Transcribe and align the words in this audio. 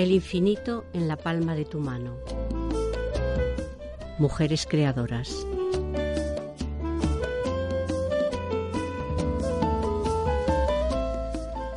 El 0.00 0.12
infinito 0.12 0.86
en 0.94 1.08
la 1.08 1.16
palma 1.16 1.54
de 1.54 1.66
tu 1.66 1.78
mano. 1.78 2.16
Mujeres 4.18 4.66
creadoras. 4.66 5.46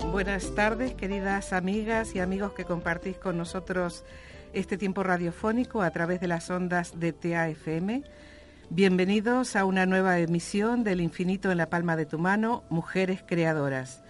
Buenas 0.09 0.55
tardes, 0.55 0.93
queridas 0.93 1.51
amigas 1.51 2.15
y 2.15 2.21
amigos 2.21 2.53
que 2.53 2.63
compartís 2.63 3.17
con 3.17 3.37
nosotros 3.37 4.05
este 4.53 4.77
tiempo 4.77 5.03
radiofónico 5.03 5.81
a 5.81 5.91
través 5.91 6.21
de 6.21 6.29
las 6.29 6.49
ondas 6.49 6.97
de 6.97 7.11
TAFM. 7.11 8.03
Bienvenidos 8.69 9.57
a 9.57 9.65
una 9.65 9.85
nueva 9.85 10.17
emisión 10.19 10.85
del 10.85 11.01
Infinito 11.01 11.51
en 11.51 11.57
la 11.57 11.69
palma 11.69 11.97
de 11.97 12.05
tu 12.05 12.19
mano, 12.19 12.63
Mujeres 12.69 13.21
Creadoras. 13.27 14.01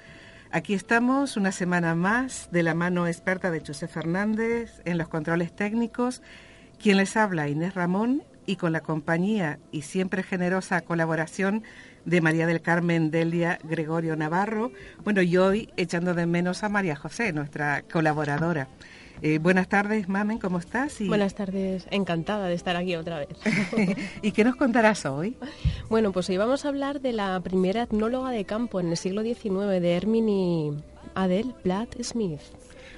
Aquí 0.56 0.76
estamos 0.76 1.36
una 1.36 1.52
semana 1.52 1.96
más 1.96 2.48
de 2.52 2.62
la 2.62 2.76
mano 2.76 3.08
experta 3.08 3.50
de 3.50 3.62
José 3.62 3.88
Fernández 3.88 4.84
en 4.86 5.00
los 5.00 5.08
controles 5.08 5.52
técnicos, 5.52 6.22
quien 6.80 6.98
les 6.98 7.18
habla 7.18 7.50
Inés 7.50 7.74
Ramón 7.74 8.22
y 8.46 8.58
con 8.58 8.72
la 8.72 8.82
compañía 8.82 9.58
y 9.72 9.82
siempre 9.82 10.22
generosa 10.22 10.82
colaboración 10.82 11.64
de 12.06 12.22
María 12.22 12.46
del 12.46 12.62
Carmen 12.62 13.10
Delia 13.10 13.58
Gregorio 13.64 14.16
Navarro. 14.16 14.72
Bueno, 15.04 15.24
y 15.24 15.38
hoy 15.38 15.74
echando 15.76 16.14
de 16.14 16.28
menos 16.28 16.64
a 16.64 16.70
María 16.70 16.96
José, 16.96 17.34
nuestra 17.34 17.82
colaboradora. 17.92 18.68
Eh, 19.22 19.38
buenas 19.38 19.70
tardes, 19.70 20.10
Mamen, 20.10 20.38
¿cómo 20.38 20.60
estás? 20.60 20.98
Buenas 21.08 21.34
tardes, 21.36 21.88
encantada 21.92 22.48
de 22.48 22.56
estar 22.56 22.76
aquí 22.76 22.96
otra 22.96 23.20
vez. 23.20 23.30
¿Y 24.22 24.32
qué 24.32 24.44
nos 24.44 24.56
contarás 24.56 25.06
hoy? 25.06 25.38
Bueno, 25.90 26.12
pues 26.12 26.30
hoy 26.30 26.38
vamos 26.38 26.66
a 26.66 26.70
hablar 26.70 27.00
de 27.00 27.14
la 27.14 27.40
primera 27.42 27.84
etnóloga 27.84 28.32
de 28.32 28.44
campo 28.46 28.80
en 28.80 28.90
el 28.90 28.98
siglo 28.98 29.22
XIX, 29.24 29.82
de 29.82 29.96
Herminie 29.96 30.74
Adele 31.16 31.54
Platt 31.64 31.96
Smith. 32.02 32.42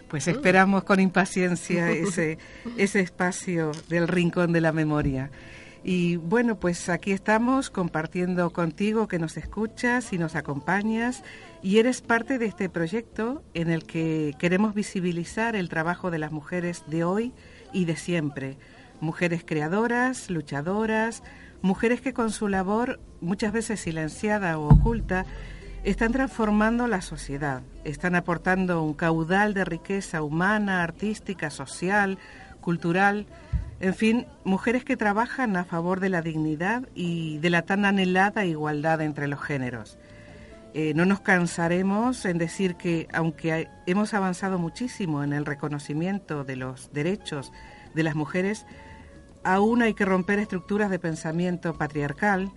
Pues 0.07 0.27
esperamos 0.27 0.83
con 0.83 0.99
impaciencia 0.99 1.91
ese, 1.91 2.37
ese 2.77 2.99
espacio 3.01 3.71
del 3.89 4.07
rincón 4.07 4.53
de 4.53 4.61
la 4.61 4.71
memoria. 4.71 5.29
Y 5.87 6.15
bueno, 6.15 6.55
pues 6.55 6.89
aquí 6.89 7.11
estamos 7.11 7.69
compartiendo 7.69 8.49
contigo 8.49 9.07
que 9.07 9.19
nos 9.19 9.37
escuchas 9.37 10.13
y 10.13 10.17
nos 10.17 10.35
acompañas 10.35 11.23
y 11.61 11.77
eres 11.77 12.01
parte 12.01 12.39
de 12.39 12.47
este 12.47 12.69
proyecto 12.69 13.43
en 13.53 13.69
el 13.69 13.83
que 13.83 14.33
queremos 14.39 14.73
visibilizar 14.73 15.55
el 15.55 15.69
trabajo 15.69 16.09
de 16.09 16.17
las 16.17 16.31
mujeres 16.31 16.85
de 16.87 17.03
hoy 17.03 17.33
y 17.71 17.85
de 17.85 17.97
siempre. 17.97 18.57
Mujeres 18.99 19.43
creadoras, 19.45 20.31
luchadoras, 20.31 21.21
mujeres 21.61 22.01
que 22.01 22.15
con 22.15 22.31
su 22.31 22.47
labor, 22.47 22.99
muchas 23.21 23.53
veces 23.53 23.79
silenciada 23.79 24.57
o 24.57 24.67
oculta, 24.67 25.27
están 25.83 26.13
transformando 26.13 26.87
la 26.87 27.01
sociedad, 27.01 27.61
están 27.83 28.15
aportando 28.15 28.81
un 28.81 28.95
caudal 28.95 29.53
de 29.53 29.65
riqueza 29.65 30.23
humana, 30.23 30.81
artística, 30.81 31.51
social, 31.51 32.17
cultural, 32.59 33.27
en 33.79 33.93
fin, 33.93 34.25
mujeres 34.43 34.85
que 34.85 34.97
trabajan 34.97 35.57
a 35.57 35.65
favor 35.65 35.99
de 35.99 36.09
la 36.09 36.21
dignidad 36.21 36.87
y 36.95 37.39
de 37.39 37.49
la 37.49 37.63
tan 37.63 37.85
anhelada 37.85 38.45
igualdad 38.45 39.01
entre 39.01 39.27
los 39.27 39.41
géneros. 39.41 39.97
Eh, 40.73 40.93
no 40.93 41.05
nos 41.05 41.21
cansaremos 41.21 42.25
en 42.25 42.37
decir 42.37 42.75
que, 42.75 43.07
aunque 43.13 43.69
hemos 43.85 44.13
avanzado 44.13 44.59
muchísimo 44.59 45.23
en 45.23 45.33
el 45.33 45.45
reconocimiento 45.45 46.43
de 46.43 46.57
los 46.57 46.91
derechos 46.91 47.51
de 47.93 48.03
las 48.03 48.15
mujeres, 48.15 48.65
aún 49.43 49.81
hay 49.81 49.93
que 49.93 50.05
romper 50.05 50.39
estructuras 50.39 50.89
de 50.89 50.99
pensamiento 50.99 51.77
patriarcal 51.77 52.51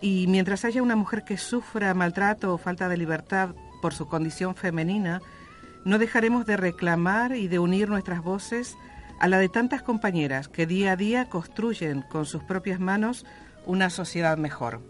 y 0.00 0.26
mientras 0.28 0.64
haya 0.64 0.82
una 0.82 0.96
mujer 0.96 1.24
que 1.24 1.36
sufra 1.36 1.94
maltrato 1.94 2.54
o 2.54 2.58
falta 2.58 2.88
de 2.88 2.96
libertad 2.96 3.54
por 3.80 3.94
su 3.94 4.06
condición 4.06 4.54
femenina, 4.54 5.20
no 5.84 5.98
dejaremos 5.98 6.46
de 6.46 6.56
reclamar 6.56 7.34
y 7.34 7.48
de 7.48 7.58
unir 7.58 7.88
nuestras 7.88 8.22
voces 8.22 8.76
a 9.18 9.28
la 9.28 9.38
de 9.38 9.48
tantas 9.48 9.82
compañeras 9.82 10.48
que 10.48 10.66
día 10.66 10.92
a 10.92 10.96
día 10.96 11.28
construyen 11.28 12.02
con 12.02 12.26
sus 12.26 12.42
propias 12.42 12.80
manos 12.80 13.24
una 13.66 13.90
sociedad 13.90 14.36
mejor. 14.36 14.80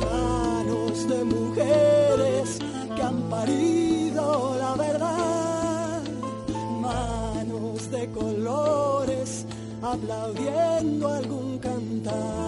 Manos 0.00 1.08
de 1.08 1.24
mujeres 1.24 2.58
que 2.94 3.02
han 3.02 3.22
parido 3.28 4.56
la 4.58 4.74
verdad, 4.74 6.02
manos 6.80 7.90
de 7.90 8.10
colores 8.10 9.46
aplaudiendo 9.82 11.08
algún 11.08 11.58
cantar, 11.58 12.39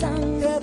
manos 0.00 0.40
de 0.42 0.57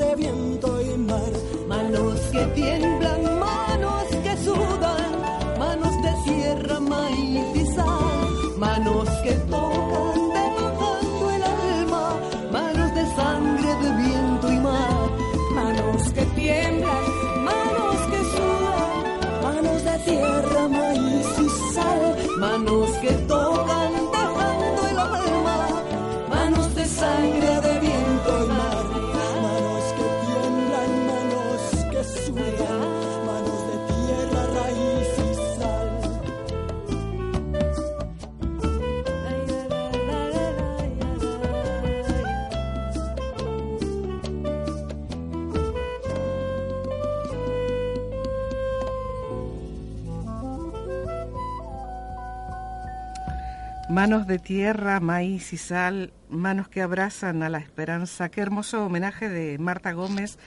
Manos 53.95 54.27
de 54.27 54.39
tierra, 54.39 54.99
maíz 54.99 55.53
y 55.53 55.57
sal, 55.57 56.11
manos 56.29 56.67
que 56.67 56.81
abrazan 56.81 57.43
a 57.43 57.49
la 57.49 57.59
esperanza. 57.59 58.27
Qué 58.27 58.41
hermoso 58.41 58.85
homenaje 58.85 59.29
de 59.29 59.57
Marta 59.57 59.93
Gómez 59.93 60.37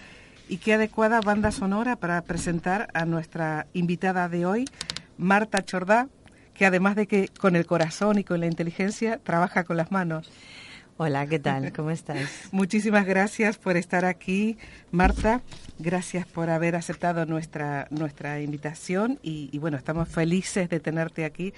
y 0.51 0.59
qué 0.59 0.75
adecuada 0.75 1.23
banda 1.23 1.51
sonora 1.51 1.97
para 1.97 2.21
presentar 2.21 2.91
a 2.93 3.07
nuestra 3.07 3.67
invitada 3.73 4.29
de 4.29 4.45
hoy, 4.45 4.67
Marta 5.17 5.65
Chordá, 5.65 6.09
que 6.53 6.67
además 6.67 6.95
de 6.95 7.07
que 7.07 7.29
con 7.41 7.57
el 7.57 7.65
corazón 7.65 8.19
y 8.19 8.25
con 8.25 8.41
la 8.41 8.47
inteligencia, 8.47 9.17
trabaja 9.17 9.65
con 9.65 9.79
las 9.79 9.91
manos. 9.91 10.31
Hola, 10.99 11.27
¿qué 11.27 11.39
tal? 11.39 11.73
¿Cómo 11.75 11.91
estás? 11.91 12.51
Muchísimas 12.53 13.07
gracias 13.07 13.57
por 13.57 13.79
estar 13.79 14.05
aquí, 14.05 14.59
Marta. 14.91 15.41
Gracias 15.79 16.27
por 16.27 16.51
haber 16.51 16.77
aceptado 16.77 17.25
nuestra, 17.25 17.87
nuestra 17.89 18.43
invitación 18.43 19.19
y, 19.23 19.49
y 19.53 19.59
bueno, 19.59 19.79
estamos 19.79 20.07
felices 20.11 20.69
de 20.69 20.81
tenerte 20.81 21.25
aquí 21.25 21.55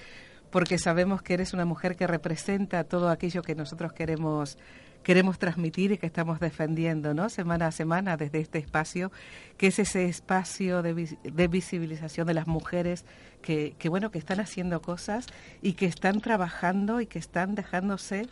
porque 0.51 0.77
sabemos 0.77 1.21
que 1.21 1.33
eres 1.33 1.53
una 1.53 1.65
mujer 1.65 1.95
que 1.95 2.07
representa 2.07 2.83
todo 2.83 3.09
aquello 3.09 3.41
que 3.41 3.55
nosotros 3.55 3.93
queremos 3.93 4.57
queremos 5.03 5.39
transmitir 5.39 5.91
y 5.91 5.97
que 5.97 6.05
estamos 6.05 6.39
defendiendo, 6.39 7.13
¿no? 7.13 7.29
Semana 7.29 7.67
a 7.67 7.71
semana 7.71 8.17
desde 8.17 8.39
este 8.39 8.59
espacio, 8.59 9.11
que 9.57 9.67
es 9.67 9.79
ese 9.79 10.05
espacio 10.05 10.81
de, 10.81 11.17
de 11.23 11.47
visibilización 11.47 12.27
de 12.27 12.33
las 12.33 12.47
mujeres 12.47 13.05
que, 13.41 13.73
que, 13.79 13.89
bueno, 13.89 14.11
que 14.11 14.19
están 14.19 14.39
haciendo 14.39 14.81
cosas 14.81 15.25
y 15.61 15.73
que 15.73 15.87
están 15.87 16.21
trabajando 16.21 17.01
y 17.01 17.07
que 17.07 17.19
están 17.19 17.55
dejándose 17.55 18.27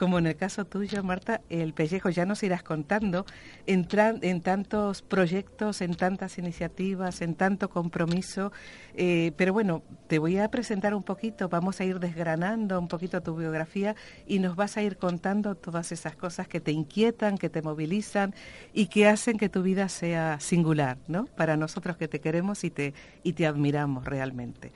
como 0.00 0.18
en 0.18 0.26
el 0.26 0.34
caso 0.34 0.64
tuyo, 0.64 1.02
Marta, 1.02 1.42
el 1.50 1.74
pellejo 1.74 2.08
ya 2.08 2.24
nos 2.24 2.42
irás 2.42 2.62
contando 2.62 3.26
en, 3.66 3.86
en 4.22 4.40
tantos 4.40 5.02
proyectos, 5.02 5.82
en 5.82 5.94
tantas 5.94 6.38
iniciativas, 6.38 7.20
en 7.20 7.34
tanto 7.34 7.68
compromiso. 7.68 8.50
Eh, 8.94 9.32
pero 9.36 9.52
bueno, 9.52 9.82
te 10.06 10.18
voy 10.18 10.38
a 10.38 10.50
presentar 10.50 10.94
un 10.94 11.02
poquito, 11.02 11.50
vamos 11.50 11.82
a 11.82 11.84
ir 11.84 12.00
desgranando 12.00 12.80
un 12.80 12.88
poquito 12.88 13.20
tu 13.20 13.36
biografía 13.36 13.94
y 14.26 14.38
nos 14.38 14.56
vas 14.56 14.78
a 14.78 14.82
ir 14.82 14.96
contando 14.96 15.54
todas 15.54 15.92
esas 15.92 16.16
cosas 16.16 16.48
que 16.48 16.60
te 16.60 16.72
inquietan, 16.72 17.36
que 17.36 17.50
te 17.50 17.60
movilizan 17.60 18.34
y 18.72 18.86
que 18.86 19.06
hacen 19.06 19.36
que 19.36 19.50
tu 19.50 19.62
vida 19.62 19.90
sea 19.90 20.40
singular, 20.40 20.96
¿no? 21.08 21.26
Para 21.26 21.58
nosotros 21.58 21.98
que 21.98 22.08
te 22.08 22.20
queremos 22.20 22.64
y 22.64 22.70
te, 22.70 22.94
y 23.22 23.34
te 23.34 23.46
admiramos 23.46 24.06
realmente. 24.06 24.72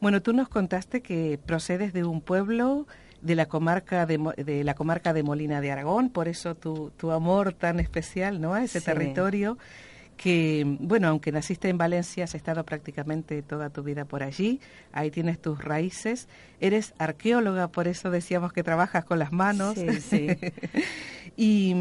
Bueno, 0.00 0.22
tú 0.22 0.32
nos 0.32 0.48
contaste 0.48 1.02
que 1.02 1.40
procedes 1.44 1.92
de 1.92 2.04
un 2.04 2.20
pueblo 2.20 2.86
de 3.22 3.34
la 3.34 3.46
comarca 3.46 4.06
de, 4.06 4.18
de 4.44 4.64
la 4.64 4.74
comarca 4.74 5.12
de 5.12 5.22
Molina 5.22 5.60
de 5.60 5.70
Aragón, 5.72 6.10
por 6.10 6.28
eso 6.28 6.54
tu, 6.54 6.90
tu 6.96 7.10
amor 7.10 7.52
tan 7.52 7.80
especial, 7.80 8.40
¿no? 8.40 8.54
A 8.54 8.62
ese 8.64 8.80
Sí. 8.80 8.84
territorio 8.86 9.58
que, 10.16 10.76
bueno, 10.80 11.08
aunque 11.08 11.32
naciste 11.32 11.70
en 11.70 11.78
Valencia, 11.78 12.24
has 12.24 12.34
estado 12.34 12.62
prácticamente 12.64 13.40
toda 13.40 13.70
tu 13.70 13.82
vida 13.82 14.04
por 14.04 14.22
allí, 14.22 14.60
ahí 14.92 15.10
tienes 15.10 15.40
tus 15.40 15.64
raíces, 15.64 16.28
eres 16.60 16.92
arqueóloga, 16.98 17.68
por 17.68 17.88
eso 17.88 18.10
decíamos 18.10 18.52
que 18.52 18.62
trabajas 18.62 19.04
con 19.06 19.18
las 19.18 19.32
manos. 19.32 19.78
Sí, 19.78 20.00
sí. 20.10 20.28
y, 21.36 21.74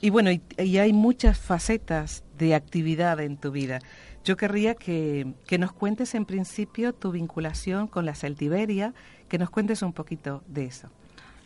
y 0.00 0.10
bueno, 0.10 0.30
y, 0.32 0.42
y 0.58 0.78
hay 0.78 0.92
muchas 0.92 1.38
facetas 1.38 2.24
de 2.38 2.54
actividad 2.54 3.20
en 3.20 3.36
tu 3.36 3.50
vida. 3.52 3.78
Yo 4.24 4.36
querría 4.36 4.74
que, 4.74 5.32
que 5.46 5.58
nos 5.58 5.72
cuentes 5.72 6.14
en 6.14 6.24
principio 6.26 6.92
tu 6.92 7.10
vinculación 7.12 7.86
con 7.86 8.04
la 8.04 8.14
Celtiberia, 8.14 8.92
que 9.30 9.38
nos 9.38 9.48
cuentes 9.48 9.80
un 9.80 9.94
poquito 9.94 10.42
de 10.46 10.66
eso. 10.66 10.88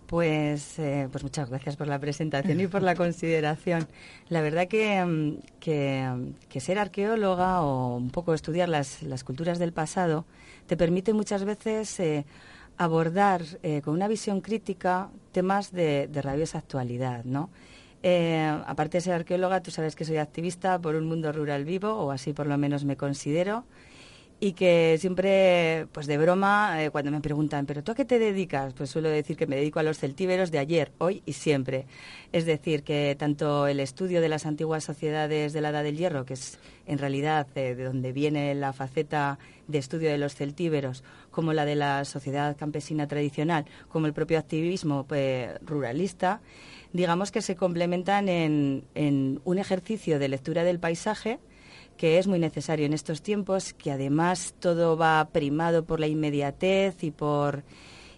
Pues, 0.06 0.78
eh, 0.78 1.08
pues 1.10 1.22
muchas 1.22 1.48
gracias 1.48 1.76
por 1.76 1.86
la 1.86 1.98
presentación 1.98 2.60
y 2.60 2.66
por 2.66 2.82
la 2.82 2.94
consideración. 3.04 3.86
La 4.28 4.40
verdad 4.42 4.66
que, 4.68 5.04
mm, 5.04 5.60
que, 5.60 6.08
mm, 6.08 6.48
que 6.48 6.60
ser 6.60 6.78
arqueóloga 6.78 7.62
o 7.62 7.96
un 7.96 8.10
poco 8.10 8.34
estudiar 8.34 8.68
las, 8.68 9.02
las 9.02 9.22
culturas 9.22 9.58
del 9.58 9.72
pasado 9.72 10.24
te 10.66 10.76
permite 10.76 11.12
muchas 11.12 11.44
veces 11.44 12.00
eh, 12.00 12.24
abordar 12.78 13.42
eh, 13.62 13.82
con 13.82 13.94
una 13.94 14.08
visión 14.08 14.40
crítica 14.40 15.10
temas 15.32 15.70
de, 15.70 16.08
de 16.08 16.22
rabiosa 16.22 16.58
actualidad, 16.58 17.24
¿no? 17.24 17.50
Aparte 18.66 18.98
de 18.98 19.00
ser 19.00 19.14
arqueóloga, 19.14 19.62
tú 19.62 19.70
sabes 19.70 19.96
que 19.96 20.04
soy 20.04 20.18
activista 20.18 20.78
por 20.78 20.94
un 20.94 21.06
mundo 21.06 21.32
rural 21.32 21.64
vivo, 21.64 21.94
o 21.94 22.10
así 22.10 22.34
por 22.34 22.46
lo 22.46 22.58
menos 22.58 22.84
me 22.84 22.98
considero 22.98 23.64
y 24.40 24.52
que 24.52 24.96
siempre, 25.00 25.86
pues 25.92 26.06
de 26.06 26.18
broma, 26.18 26.82
eh, 26.82 26.90
cuando 26.90 27.10
me 27.10 27.20
preguntan, 27.20 27.66
¿pero 27.66 27.82
tú 27.82 27.92
a 27.92 27.94
qué 27.94 28.04
te 28.04 28.18
dedicas? 28.18 28.74
Pues 28.74 28.90
suelo 28.90 29.08
decir 29.08 29.36
que 29.36 29.46
me 29.46 29.56
dedico 29.56 29.78
a 29.78 29.82
los 29.82 29.98
celtíberos 29.98 30.50
de 30.50 30.58
ayer, 30.58 30.92
hoy 30.98 31.22
y 31.24 31.34
siempre. 31.34 31.86
Es 32.32 32.44
decir, 32.44 32.82
que 32.82 33.16
tanto 33.18 33.66
el 33.66 33.80
estudio 33.80 34.20
de 34.20 34.28
las 34.28 34.44
antiguas 34.44 34.84
sociedades 34.84 35.52
de 35.52 35.60
la 35.60 35.70
Edad 35.70 35.84
del 35.84 35.96
Hierro, 35.96 36.24
que 36.24 36.34
es 36.34 36.58
en 36.86 36.98
realidad 36.98 37.46
eh, 37.54 37.74
de 37.74 37.84
donde 37.84 38.12
viene 38.12 38.54
la 38.54 38.72
faceta 38.72 39.38
de 39.68 39.78
estudio 39.78 40.10
de 40.10 40.18
los 40.18 40.34
celtíberos, 40.34 41.04
como 41.30 41.52
la 41.52 41.64
de 41.64 41.76
la 41.76 42.04
sociedad 42.04 42.56
campesina 42.56 43.06
tradicional, 43.06 43.64
como 43.88 44.06
el 44.06 44.12
propio 44.12 44.38
activismo 44.38 45.04
pues, 45.06 45.50
ruralista, 45.62 46.40
digamos 46.92 47.30
que 47.32 47.40
se 47.40 47.56
complementan 47.56 48.28
en, 48.28 48.84
en 48.94 49.40
un 49.44 49.58
ejercicio 49.58 50.18
de 50.18 50.28
lectura 50.28 50.64
del 50.64 50.78
paisaje, 50.78 51.38
que 51.96 52.18
es 52.18 52.26
muy 52.26 52.38
necesario 52.38 52.86
en 52.86 52.92
estos 52.92 53.22
tiempos, 53.22 53.72
que 53.74 53.92
además 53.92 54.54
todo 54.58 54.96
va 54.96 55.28
primado 55.32 55.84
por 55.84 56.00
la 56.00 56.06
inmediatez 56.06 57.02
y 57.04 57.10
por 57.10 57.64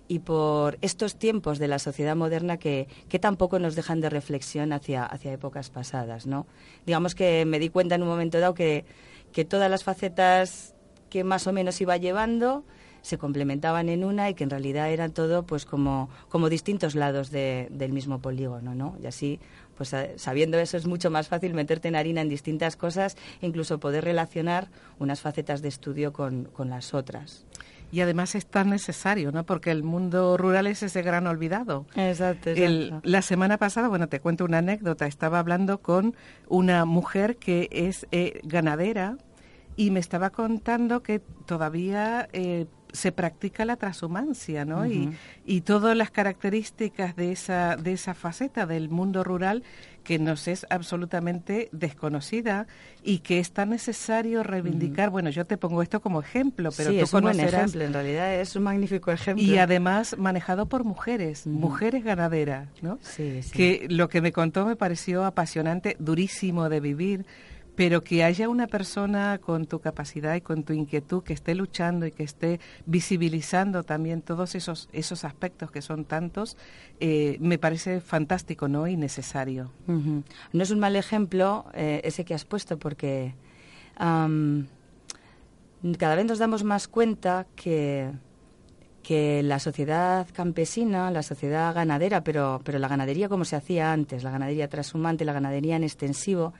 y 0.09 0.21
por 0.21 0.79
estos 0.83 1.17
tiempos 1.17 1.59
de 1.59 1.69
la 1.69 1.79
sociedad 1.79 2.15
moderna 2.15 2.59
que, 2.59 2.87
que 3.09 3.19
tampoco 3.19 3.59
nos 3.59 3.75
dejan 3.75 4.01
de 4.01 4.09
reflexión 4.09 4.73
hacia, 4.73 5.05
hacia 5.05 5.33
épocas 5.33 5.71
pasadas, 5.71 6.27
¿no? 6.27 6.47
Digamos 6.87 7.17
que 7.17 7.45
me 7.45 7.59
di 7.59 7.71
cuenta 7.71 7.97
en 7.97 8.03
un 8.03 8.09
momento 8.09 8.39
dado 8.39 8.55
que, 8.55 8.85
que 9.33 9.45
todas 9.45 9.69
las 9.71 9.85
facetas 9.85 10.75
que 11.11 11.25
más 11.25 11.47
o 11.47 11.53
menos 11.53 11.81
iba 11.81 11.97
llevando 11.97 12.65
se 13.07 13.19
complementaban 13.19 13.89
en 13.89 14.03
una 14.05 14.29
y 14.29 14.35
que 14.35 14.43
en 14.43 14.51
realidad 14.51 14.91
eran 14.91 15.13
todo 15.13 15.45
pues 15.45 15.65
como, 15.65 16.11
como 16.29 16.49
distintos 16.49 16.97
lados 16.97 17.31
de- 17.31 17.69
del 17.71 17.93
mismo 17.93 18.19
polígono, 18.19 18.75
¿no? 18.75 18.97
Y 19.01 19.07
así, 19.07 19.39
pues 19.77 19.95
sabiendo 20.17 20.59
eso 20.59 20.77
es 20.77 20.87
mucho 20.87 21.09
más 21.09 21.29
fácil 21.29 21.55
meterte 21.55 21.87
en 21.87 21.95
harina 21.95 22.21
en 22.21 22.29
distintas 22.29 22.75
cosas 22.75 23.17
e 23.41 23.47
incluso 23.47 23.79
poder 23.79 24.03
relacionar 24.05 24.69
unas 24.99 25.21
facetas 25.21 25.63
de 25.63 25.69
estudio 25.69 26.13
con, 26.13 26.47
con 26.47 26.69
las 26.69 26.95
otras. 26.95 27.45
Y 27.93 28.01
además 28.01 28.35
es 28.35 28.47
tan 28.47 28.71
necesario, 28.71 29.31
¿no? 29.31 29.45
Porque 29.45 29.71
el 29.71 29.85
mundo 29.85 30.37
rural 30.37 30.67
es 30.67 30.83
ese 30.83 31.03
gran 31.03 31.29
olvidado. 31.29 31.87
Exacto, 31.95 32.51
El- 32.51 32.93
la 33.05 33.23
semana 33.23 33.59
pasada, 33.59 33.87
bueno, 33.87 34.09
te 34.09 34.19
cuento 34.19 34.45
una 34.45 34.59
anécdota. 34.59 35.07
Estaba 35.07 35.39
hablando 35.39 35.79
con 35.79 36.17
una 36.49 36.85
mujer 36.85 37.37
que 37.37 37.69
es 37.71 38.09
eh, 38.11 38.41
ganadera 38.43 39.17
y 39.77 39.93
me 39.93 40.01
estaba 40.01 40.31
contando 40.31 41.05
que 41.05 41.21
todavía 41.21 42.29
eh, 42.33 42.67
se 42.97 43.13
practica 43.13 43.65
la 43.65 43.77
transhumancia, 43.77 44.65
¿no? 44.65 44.87
y, 44.87 45.17
y 45.45 45.61
todas 45.61 45.97
las 45.97 46.11
características 46.11 47.15
de 47.15 47.33
esa, 47.33 47.77
de 47.77 47.93
esa 47.93 48.15
faceta 48.15 48.67
del 48.67 48.89
mundo 48.89 49.23
rural 49.23 49.63
que 50.03 50.19
nos 50.21 50.47
es 50.47 50.65
absolutamente 50.71 51.69
desconocida 51.73 52.69
y 53.03 53.19
que 53.19 53.41
es 53.41 53.51
tan 53.51 53.71
necesario 53.71 54.45
reivindicar. 54.45 55.11
Bueno, 55.11 55.31
yo 55.31 55.45
te 55.45 55.59
pongo 55.59 55.83
esto 55.83 56.01
como 56.01 56.21
ejemplo, 56.21 56.71
pero 56.77 56.91
sí, 56.91 56.99
tú 56.99 57.05
es 57.05 57.13
un 57.13 57.21
buen 57.23 57.41
ejemplo, 57.41 57.85
en 57.85 57.93
realidad 57.93 58.35
es 58.35 58.55
un 58.55 58.63
magnífico 58.63 59.11
ejemplo. 59.11 59.45
y 59.45 59.59
además 59.59 60.17
manejado 60.17 60.67
por 60.67 60.85
mujeres, 60.85 61.47
mujeres 61.47 62.05
ganaderas, 62.05 62.69
¿no? 62.83 62.99
Sí, 63.03 63.43
sí. 63.43 63.51
Que 63.51 63.87
lo 63.91 64.09
que 64.09 64.21
me 64.21 64.31
contó 64.31 64.65
me 64.65 64.77
pareció 64.77 65.25
apasionante, 65.25 65.97
durísimo 65.99 66.69
de 66.69 66.79
vivir, 66.81 67.27
pero 67.77 68.03
que 68.03 68.25
haya 68.25 68.49
una 68.49 68.67
persona 68.67 69.39
con 69.39 69.67
tu 69.67 69.81
capacidad 69.81 70.35
y 70.35 70.41
con 70.41 70.65
tu 70.65 70.73
inquietud 70.73 71.23
que 71.23 71.35
esté 71.35 71.55
luchando 71.55 72.07
y 72.07 72.11
que 72.11 72.25
esté 72.25 72.59
visibilizando 72.87 73.83
también 73.85 74.23
todos 74.23 74.55
esos 74.55 74.89
esos 74.93 75.25
aspectos 75.25 75.71
que 75.71 75.83
son 75.83 76.07
tantos, 76.07 76.57
eh, 77.01 77.37
me 77.41 77.59
parece 77.59 78.01
fantástico, 78.01 78.67
¿no? 78.67 78.87
Y 78.89 78.97
necesario. 78.97 79.71
No 79.87 80.63
es 80.63 80.71
un 80.71 80.81
mal 80.81 80.97
ejemplo 80.97 81.67
eh, 81.75 82.01
ese 82.05 82.25
que 82.25 82.35
has 82.35 82.45
puesto 82.45 82.79
porque 82.79 83.35
cada 85.99 86.15
vez 86.17 86.25
nos 86.27 86.39
damos 86.39 86.65
más 86.65 86.89
cuenta 86.89 87.47
que, 87.55 88.11
que 89.03 89.43
la 89.43 89.59
sociedad 89.59 90.27
campesina, 90.33 91.11
la 91.11 91.23
sociedad 91.23 91.75
ganadera, 91.75 92.23
pero, 92.25 92.61
pero 92.65 92.79
la 92.79 92.89
ganadería 92.89 93.29
como 93.29 93.45
se 93.45 93.57
hacía 93.57 93.93
antes, 93.93 94.25
la 94.25 94.31
ganadería 94.31 94.69
transhumante, 94.69 95.25
la 95.25 95.33
ganadería 95.33 95.77
en 95.77 95.85
extensivo, 95.85 96.55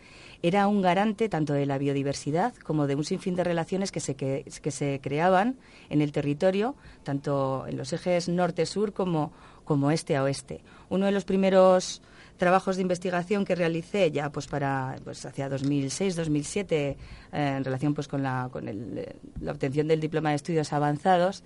era 0.47 0.69
un 0.69 0.81
garante 0.81 1.29
tanto 1.29 1.55
de 1.55 1.67
la 1.67 1.77
biodiversidad 1.77 2.55
como 2.55 2.87
de 2.87 2.95
un 2.95 3.05
sinfín 3.05 3.35
de 3.35 3.43
relaciones 3.43 3.91
que 3.91 3.99
se, 3.99 4.15
que, 4.15 4.45
se 4.71 5.01
creaban 5.03 5.57
en 5.91 6.01
el 6.03 6.13
territorio, 6.13 6.77
tanto 7.03 7.67
en 7.67 7.77
los 7.77 7.93
ejes 7.93 8.29
norte-sur 8.29 8.93
como, 8.93 9.33
como 9.65 9.91
este 9.91 10.15
a 10.15 10.23
oeste. 10.23 10.63
Uno 10.89 11.07
de 11.07 11.11
los 11.11 11.25
primeros 11.25 12.01
trabajos 12.37 12.77
de 12.77 12.83
investigación 12.83 13.45
que 13.45 13.57
realicé 13.57 14.13
ya 14.13 14.31
pues 14.31 14.47
para 14.47 14.97
pues 15.03 15.27
hacia 15.27 15.51
2006-2007 15.51 16.71
eh, 16.71 16.97
en 17.33 17.65
relación 17.65 17.95
pues 17.95 18.07
con 18.07 18.23
la 18.23 18.49
con 18.53 18.69
eh, 18.69 19.17
la 19.41 19.53
obtención 19.53 19.89
del 19.89 20.01
diploma 20.01 20.29
de 20.31 20.37
estudios 20.37 20.73
avanzados 20.75 21.43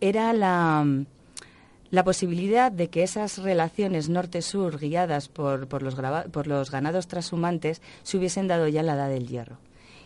era 0.00 0.34
la 0.34 0.84
la 1.90 2.04
posibilidad 2.04 2.70
de 2.70 2.88
que 2.88 3.02
esas 3.02 3.38
relaciones 3.38 4.08
norte-sur 4.08 4.78
guiadas 4.78 5.28
por, 5.28 5.68
por, 5.68 5.82
los 5.82 5.94
por 6.30 6.46
los 6.46 6.70
ganados 6.70 7.08
transhumantes 7.08 7.80
se 8.02 8.16
hubiesen 8.16 8.48
dado 8.48 8.68
ya 8.68 8.80
en 8.80 8.86
la 8.86 8.94
edad 8.94 9.08
del 9.08 9.28
hierro. 9.28 9.58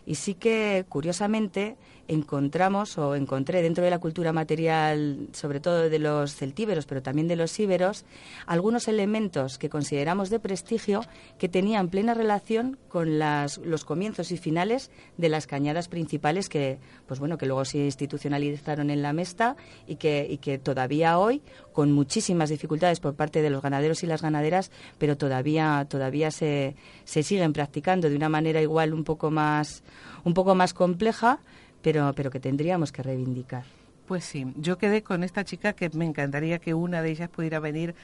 Y 0.07 0.17
sí 0.17 0.35
que, 0.35 0.85
curiosamente, 0.89 1.77
encontramos 2.09 2.99
o 2.99 3.15
encontré 3.15 3.63
dentro 3.63 3.85
de 3.85 3.91
la 3.91 3.99
cultura 3.99 4.33
material, 4.33 5.29
sobre 5.33 5.61
todo 5.61 5.89
de 5.89 5.99
los 5.99 6.35
celtíberos, 6.35 6.87
pero 6.87 7.03
también 7.03 7.29
de 7.29 7.37
los 7.37 7.59
íberos, 7.59 8.05
algunos 8.47 8.89
elementos 8.89 9.59
que 9.59 9.69
consideramos 9.69 10.31
de 10.31 10.41
prestigio 10.41 11.03
que 11.39 11.49
tenían 11.49 11.89
plena 11.89 12.15
relación 12.15 12.79
con 12.89 13.19
las, 13.19 13.59
los 13.59 13.85
comienzos 13.85 14.33
y 14.33 14.37
finales 14.37 14.91
de 15.17 15.29
las 15.29 15.47
cañadas 15.47 15.89
principales 15.89 16.49
que, 16.49 16.79
pues 17.07 17.21
bueno, 17.21 17.39
que 17.39 17.47
luego 17.47 17.65
se 17.65 17.79
institucionalizaron 17.79 18.91
en 18.91 19.03
la 19.03 19.13
Mesta 19.13 19.57
y 19.87 19.97
que, 19.97 20.27
y 20.29 20.39
que 20.39 20.59
todavía 20.59 21.19
hoy, 21.19 21.43
con 21.73 21.93
muchísimas 21.93 22.51
dificultades 22.51 23.01
por 23.01 23.15
parte 23.15 23.43
de 23.43 23.51
los 23.51 23.63
ganaderos 23.63 24.03
y 24.03 24.07
las 24.07 24.23
ganaderas, 24.23 24.71
pero 24.99 25.17
todavía, 25.17 25.87
todavía 25.89 26.31
se, 26.31 26.77
se 27.05 27.23
siguen 27.23 27.53
practicando 27.53 28.11
de 28.11 28.17
una 28.17 28.29
manera 28.29 28.61
igual 28.61 28.93
un 28.93 29.05
poco 29.05 29.31
más, 29.31 29.83
un 30.25 30.35
poco 30.35 30.55
más 30.55 30.75
compleja, 30.75 31.41
pero, 31.83 32.13
pero 32.15 32.31
que 32.31 32.41
tendríamos 32.41 32.93
que 32.93 33.03
reivindicar. 33.03 33.65
Pues 34.07 34.25
sí, 34.25 34.47
yo 34.57 34.79
quedé 34.79 35.03
con 35.03 35.23
esta 35.23 35.45
chica 35.45 35.73
que 35.73 35.91
me 35.91 36.05
encantaría 36.05 36.59
que 36.59 36.75
una 36.75 37.03
de 37.03 37.11
ellas 37.11 37.29
pudiera 37.29 37.61
venir 37.61 37.95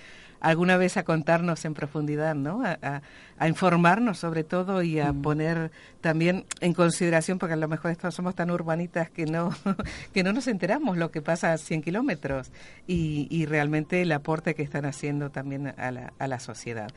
alguna 0.40 0.76
vez 0.76 0.96
a 0.96 1.04
contarnos 1.04 1.64
en 1.64 1.74
profundidad, 1.74 2.34
¿no? 2.34 2.62
A, 2.64 3.02
informarnos 3.46 4.18
sobre 4.18 4.42
todo 4.42 4.82
y 4.82 4.98
a 4.98 5.12
mm. 5.12 5.22
poner 5.22 5.70
también 6.00 6.44
en 6.60 6.74
consideración, 6.74 7.38
porque 7.38 7.52
a 7.52 7.56
lo 7.56 7.68
mejor 7.68 7.92
estos 7.92 8.14
somos 8.14 8.34
tan 8.34 8.50
urbanitas 8.50 9.10
que 9.10 9.26
no, 9.26 9.50
que 10.12 10.24
no 10.24 10.32
nos 10.32 10.48
enteramos 10.48 10.96
lo 10.96 11.10
que 11.10 11.22
pasa 11.22 11.52
a 11.52 11.58
100 11.58 11.82
kilómetros 11.82 12.50
y, 12.86 13.28
y 13.30 13.46
realmente 13.46 14.02
el 14.02 14.10
aporte 14.10 14.54
que 14.54 14.62
están 14.62 14.86
haciendo 14.86 15.30
también 15.30 15.74
a 15.76 15.90
la, 15.92 16.12
a 16.18 16.26
la 16.26 16.40
sociedad. 16.40 16.88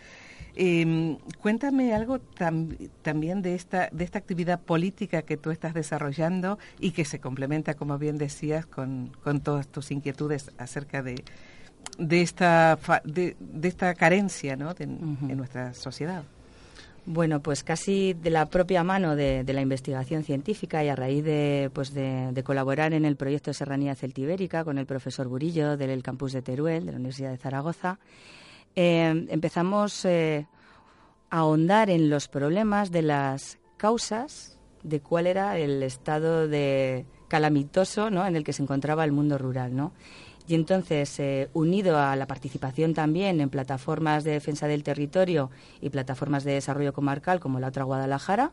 Eh, 0.55 1.17
cuéntame 1.39 1.93
algo 1.93 2.19
también 2.19 3.41
de 3.41 3.55
esta, 3.55 3.89
de 3.91 4.03
esta 4.03 4.19
actividad 4.19 4.60
política 4.60 5.21
que 5.21 5.38
tú 5.38 5.51
estás 5.51 5.74
desarrollando 5.74 6.60
y 6.79 6.91
que 6.91 7.05
se 7.05 7.19
complementa, 7.19 7.75
como 7.75 7.98
bien 7.98 8.17
decías, 8.17 8.65
con, 8.65 9.12
con 9.24 9.39
todas 9.39 9.67
tus 9.67 9.91
inquietudes 9.91 10.51
acerca 10.57 11.01
de, 11.03 11.24
de, 11.97 12.21
esta, 12.21 12.79
de, 13.03 13.35
esta 13.63 13.93
carencia 13.95 14.55
¿no? 14.55 14.73
en 14.77 15.38
nuestra 15.38 15.73
sociedad. 15.73 16.23
Bueno, 17.05 17.41
pues 17.41 17.63
casi 17.63 18.13
de 18.13 18.29
la 18.29 18.45
propia 18.45 18.83
mano 18.83 19.15
de, 19.15 19.43
la 19.43 19.61
investigación 19.61 20.23
científica 20.23 20.83
y 20.83 20.89
a 20.89 20.95
raíz 20.95 21.23
de, 21.23 21.71
pues 21.73 21.93
de, 21.93 22.41
colaborar 22.45 22.93
en 22.93 23.05
el 23.05 23.15
proyecto 23.15 23.50
de 23.50 23.55
Serranía 23.55 23.95
Celtibérica 23.95 24.63
con 24.63 24.77
el 24.77 24.85
profesor 24.85 25.27
Burillo 25.27 25.77
del 25.77 26.03
campus 26.03 26.33
de 26.33 26.43
Teruel, 26.43 26.85
de 26.85 26.91
la 26.91 26.97
Universidad 26.97 27.31
de 27.31 27.38
Zaragoza, 27.38 27.97
eh, 28.75 29.25
empezamos 29.29 30.05
eh, 30.05 30.45
a 31.31 31.39
ahondar 31.39 31.89
en 31.89 32.09
los 32.09 32.27
problemas 32.27 32.91
de 32.91 33.01
las 33.01 33.57
causas 33.77 34.59
de 34.83 35.00
cuál 35.00 35.25
era 35.25 35.57
el 35.57 35.81
estado 35.81 36.47
de 36.47 37.05
calamitoso 37.27 38.11
¿no? 38.11 38.27
en 38.27 38.35
el 38.35 38.43
que 38.43 38.53
se 38.53 38.61
encontraba 38.61 39.03
el 39.05 39.11
mundo 39.11 39.39
rural. 39.39 39.75
¿no? 39.75 39.91
Y 40.51 40.55
entonces, 40.55 41.17
eh, 41.22 41.48
unido 41.53 41.98
a 41.98 42.13
la 42.17 42.27
participación 42.27 42.93
también 42.93 43.39
en 43.39 43.50
plataformas 43.50 44.25
de 44.25 44.31
defensa 44.31 44.67
del 44.67 44.84
territorio 44.84 45.50
y 45.79 45.91
plataformas 45.91 46.43
de 46.43 46.51
desarrollo 46.51 46.91
comarcal 46.91 47.39
como 47.39 47.62
la 47.62 47.70
otra 47.70 47.86
Guadalajara, 47.86 48.51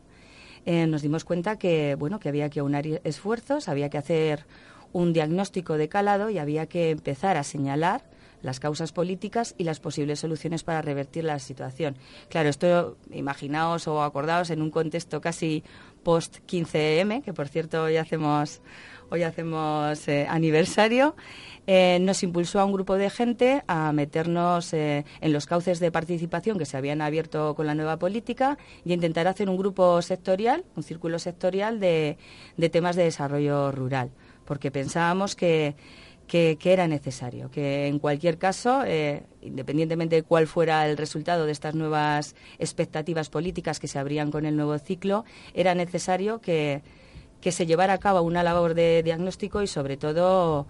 nos 0.65 1.01
dimos 1.01 1.25
cuenta 1.25 1.57
que, 1.57 1.95
bueno, 1.95 2.21
que 2.21 2.29
había 2.29 2.49
que 2.49 2.61
unar 2.61 2.85
esfuerzos, 3.03 3.67
había 3.67 3.89
que 3.89 3.97
hacer 3.97 4.45
un 4.93 5.11
diagnóstico 5.11 5.77
de 5.77 5.89
calado 5.89 6.29
y 6.29 6.37
había 6.37 6.67
que 6.67 6.91
empezar 6.91 7.35
a 7.35 7.43
señalar 7.43 8.03
las 8.41 8.59
causas 8.59 8.91
políticas 8.91 9.55
y 9.57 9.63
las 9.63 9.79
posibles 9.79 10.19
soluciones 10.19 10.63
para 10.63 10.81
revertir 10.81 11.23
la 11.23 11.39
situación. 11.39 11.97
Claro, 12.29 12.49
esto 12.49 12.97
imaginaos 13.11 13.87
o 13.87 14.03
acordaos 14.03 14.49
en 14.49 14.61
un 14.61 14.71
contexto 14.71 15.21
casi 15.21 15.63
post 16.03 16.37
15M, 16.47 17.23
que 17.23 17.33
por 17.33 17.47
cierto 17.47 17.83
hoy 17.83 17.97
hacemos 17.97 18.61
hoy 19.09 19.23
hacemos 19.23 20.07
eh, 20.07 20.27
aniversario, 20.29 21.15
eh, 21.67 21.99
nos 22.01 22.23
impulsó 22.23 22.59
a 22.59 22.65
un 22.65 22.73
grupo 22.73 22.95
de 22.95 23.09
gente 23.09 23.63
a 23.67 23.91
meternos 23.91 24.73
eh, 24.73 25.05
en 25.21 25.33
los 25.33 25.45
cauces 25.45 25.79
de 25.79 25.91
participación 25.91 26.57
que 26.57 26.65
se 26.65 26.77
habían 26.77 27.01
abierto 27.01 27.55
con 27.55 27.67
la 27.67 27.75
nueva 27.75 27.97
política 27.97 28.57
y 28.85 28.93
intentar 28.93 29.27
hacer 29.27 29.49
un 29.49 29.57
grupo 29.57 30.01
sectorial, 30.01 30.63
un 30.75 30.83
círculo 30.83 31.19
sectorial 31.19 31.79
de 31.79 32.17
temas 32.71 32.95
de 32.95 33.03
desarrollo 33.03 33.71
rural, 33.71 34.11
porque 34.45 34.71
pensábamos 34.71 35.35
que 35.35 35.75
que, 36.29 36.57
era 36.63 36.87
necesario, 36.87 37.49
que 37.49 37.87
en 37.87 37.97
cualquier 37.97 38.37
caso, 38.37 38.83
eh, 38.85 39.23
independientemente 39.41 40.15
de 40.15 40.23
cuál 40.23 40.47
fuera 40.47 40.87
el 40.87 40.95
resultado 40.95 41.45
de 41.45 41.51
estas 41.51 41.73
nuevas 41.73 42.35
expectativas 42.59 43.29
políticas 43.29 43.79
que 43.79 43.87
se 43.87 43.97
abrían 43.97 44.29
con 44.31 44.45
el 44.45 44.55
nuevo 44.55 44.77
ciclo, 44.77 45.25
era 45.53 45.73
necesario 45.73 46.39
que, 46.39 46.81
se 47.41 47.65
llevara 47.65 47.93
a 47.93 47.97
cabo 47.97 48.21
una 48.21 48.43
labor 48.43 48.75
de 48.75 49.01
diagnóstico 49.01 49.63
y, 49.63 49.67
sobre 49.67 49.97
todo, 49.97 50.67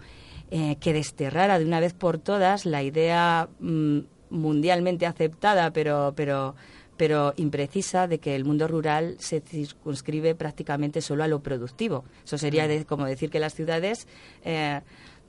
eh, 0.49 0.77
que 0.79 0.93
desterrara 0.93 1.59
de 1.59 1.65
una 1.65 1.81
vez 1.81 1.93
por 1.93 2.19
todas 2.19 2.65
la 2.65 2.81
idea 2.81 3.49
mm, 3.59 3.99
mundialmente 4.29 5.05
aceptada, 5.05 5.71
pero, 5.71 6.13
pero, 6.15 6.55
pero 6.95 7.33
imprecisa 7.35 8.07
de 8.07 8.19
que 8.19 8.33
el 8.33 8.45
mundo 8.45 8.65
rural 8.67 9.17
se 9.19 9.41
circunscribe 9.41 10.35
prácticamente 10.35 11.01
solo 11.01 11.25
a 11.25 11.27
lo 11.27 11.41
productivo. 11.41 12.05
Eso 12.23 12.37
sería 12.37 12.65
mm. 12.65 12.83
como 12.83 13.05
decir 13.05 13.29
que 13.29 13.39
las 13.39 13.55
ciudades 13.55 14.07
eh, 14.45 14.79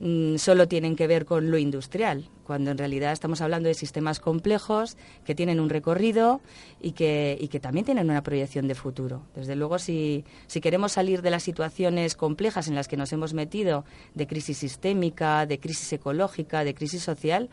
Mm, 0.03 0.37
solo 0.37 0.67
tienen 0.67 0.95
que 0.95 1.05
ver 1.05 1.25
con 1.25 1.51
lo 1.51 1.59
industrial, 1.59 2.27
cuando 2.43 2.71
en 2.71 2.79
realidad 2.79 3.11
estamos 3.11 3.39
hablando 3.39 3.69
de 3.69 3.75
sistemas 3.75 4.19
complejos 4.19 4.97
que 5.25 5.35
tienen 5.35 5.59
un 5.59 5.69
recorrido 5.69 6.41
y 6.81 6.93
que, 6.93 7.37
y 7.39 7.49
que 7.49 7.59
también 7.59 7.85
tienen 7.85 8.09
una 8.09 8.23
proyección 8.23 8.67
de 8.67 8.73
futuro. 8.73 9.21
Desde 9.35 9.55
luego, 9.55 9.77
si, 9.77 10.25
si 10.47 10.59
queremos 10.59 10.93
salir 10.93 11.21
de 11.21 11.29
las 11.29 11.43
situaciones 11.43 12.15
complejas 12.15 12.67
en 12.67 12.73
las 12.73 12.87
que 12.87 12.97
nos 12.97 13.13
hemos 13.13 13.35
metido, 13.35 13.85
de 14.15 14.25
crisis 14.25 14.57
sistémica, 14.57 15.45
de 15.45 15.59
crisis 15.59 15.93
ecológica, 15.93 16.63
de 16.63 16.73
crisis 16.73 17.03
social, 17.03 17.51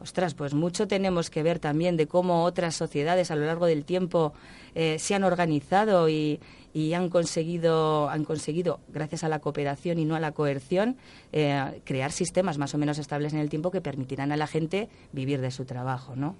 ostras, 0.00 0.34
pues 0.34 0.54
mucho 0.54 0.88
tenemos 0.88 1.30
que 1.30 1.42
ver 1.42 1.58
también 1.58 1.96
de 1.96 2.06
cómo 2.06 2.42
otras 2.42 2.74
sociedades 2.74 3.30
a 3.30 3.36
lo 3.36 3.46
largo 3.46 3.66
del 3.66 3.84
tiempo 3.84 4.34
eh, 4.74 4.98
se 4.98 5.14
han 5.14 5.24
organizado 5.24 6.08
y, 6.08 6.40
y 6.76 6.92
han 6.92 7.08
conseguido, 7.08 8.10
han 8.10 8.26
conseguido, 8.26 8.80
gracias 8.88 9.24
a 9.24 9.30
la 9.30 9.38
cooperación 9.38 9.98
y 9.98 10.04
no 10.04 10.14
a 10.14 10.20
la 10.20 10.32
coerción, 10.32 10.98
eh, 11.32 11.80
crear 11.86 12.12
sistemas 12.12 12.58
más 12.58 12.74
o 12.74 12.78
menos 12.78 12.98
estables 12.98 13.32
en 13.32 13.38
el 13.38 13.48
tiempo 13.48 13.70
que 13.70 13.80
permitirán 13.80 14.30
a 14.30 14.36
la 14.36 14.46
gente 14.46 14.90
vivir 15.10 15.40
de 15.40 15.50
su 15.50 15.64
trabajo, 15.64 16.16
¿no? 16.16 16.36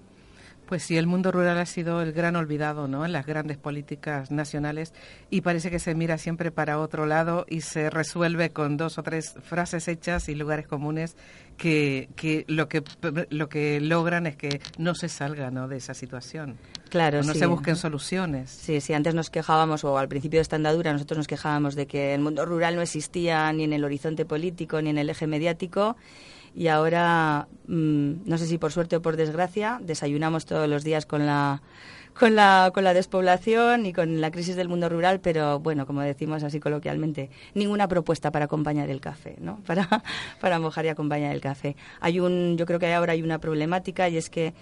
Pues 0.67 0.83
sí, 0.83 0.99
el 0.99 1.07
mundo 1.07 1.33
rural 1.33 1.57
ha 1.59 1.65
sido 1.65 2.03
el 2.03 2.13
gran 2.13 2.37
olvidado 2.37 2.87
¿no? 2.87 3.07
en 3.07 3.13
las 3.13 3.25
grandes 3.25 3.57
políticas 3.57 4.33
nacionales 4.33 4.93
y 5.31 5.41
parece 5.41 5.71
que 5.71 5.79
se 5.79 5.95
mira 5.95 6.19
siempre 6.19 6.51
para 6.51 6.81
otro 6.81 7.07
lado 7.07 7.47
y 7.49 7.61
se 7.61 7.89
resuelve 7.89 8.51
con 8.51 8.77
dos 8.77 8.99
o 8.99 9.05
tres 9.05 9.37
frases 9.43 9.87
hechas 9.87 10.29
y 10.29 10.35
lugares 10.35 10.67
comunes 10.67 11.17
que, 11.57 12.09
que, 12.17 12.45
lo, 12.49 12.69
que 12.69 12.83
lo 13.31 13.49
que 13.49 13.81
logran 13.81 14.27
es 14.27 14.37
que 14.37 14.61
no 14.77 14.97
se 14.97 15.09
salga 15.09 15.53
¿no? 15.53 15.69
de 15.69 15.77
esa 15.77 15.95
situación. 15.95 16.57
Claro, 16.97 17.23
no 17.23 17.35
se 17.35 17.47
busquen 17.47 17.77
soluciones. 17.77 18.51
Sí, 18.51 18.81
sí, 18.81 18.95
antes 18.95 19.15
nos 19.15 19.29
quejábamos, 19.29 19.85
o 19.85 19.99
al 19.99 20.09
principio 20.09 20.39
de 20.39 20.43
esta 20.43 20.57
andadura, 20.57 20.93
nosotros 20.93 21.19
nos 21.19 21.27
quejábamos 21.27 21.75
de 21.75 21.87
que 21.87 22.15
el 22.15 22.21
mundo 22.21 22.47
rural 22.47 22.75
no 22.75 22.81
existía 22.81 23.53
ni 23.53 23.65
en 23.65 23.75
el 23.75 23.85
horizonte 23.85 24.25
político 24.25 24.81
ni 24.81 24.91
en 24.91 24.99
el 24.99 25.11
eje 25.11 25.27
mediático 25.27 25.97
y 26.55 26.69
ahora, 26.69 27.49
mm, 27.69 28.13
no 28.25 28.39
sé 28.39 28.47
si 28.47 28.57
por 28.57 28.73
suerte 28.73 28.97
o 28.97 29.03
por 29.03 29.17
desgracia, 29.17 29.79
desayunamos 29.83 30.47
todos 30.47 30.67
los 30.71 30.85
días 30.85 31.05
con 31.05 31.27
la, 31.27 31.61
con 32.19 32.35
la, 32.35 32.71
con 32.73 32.83
la 32.83 32.95
despoblación 32.95 33.85
y 33.85 33.93
con 33.93 34.23
la 34.23 34.31
crisis 34.31 34.57
del 34.57 34.71
mundo 34.71 34.89
rural, 34.89 35.21
pero 35.21 35.61
bueno, 35.61 35.87
como 35.87 36.01
decimos 36.01 36.43
así 36.45 36.59
coloquialmente, 36.59 37.29
ninguna 37.53 37.89
propuesta 37.89 38.31
para 38.31 38.47
acompañar 38.47 38.89
el 38.89 39.03
café, 39.03 39.37
¿no? 39.39 39.61
Para, 39.67 40.03
para 40.41 40.59
mojar 40.59 40.87
y 40.87 40.89
acompañar 40.89 41.35
el 41.35 41.43
café. 41.43 41.77
Hay 42.01 42.21
un, 42.21 42.57
yo 42.57 42.65
creo 42.65 42.79
que 42.79 42.93
ahora 42.95 43.13
hay 43.13 43.23
una 43.23 43.39
problemática 43.39 44.09
y 44.09 44.17
es 44.17 44.31
que 44.31 44.55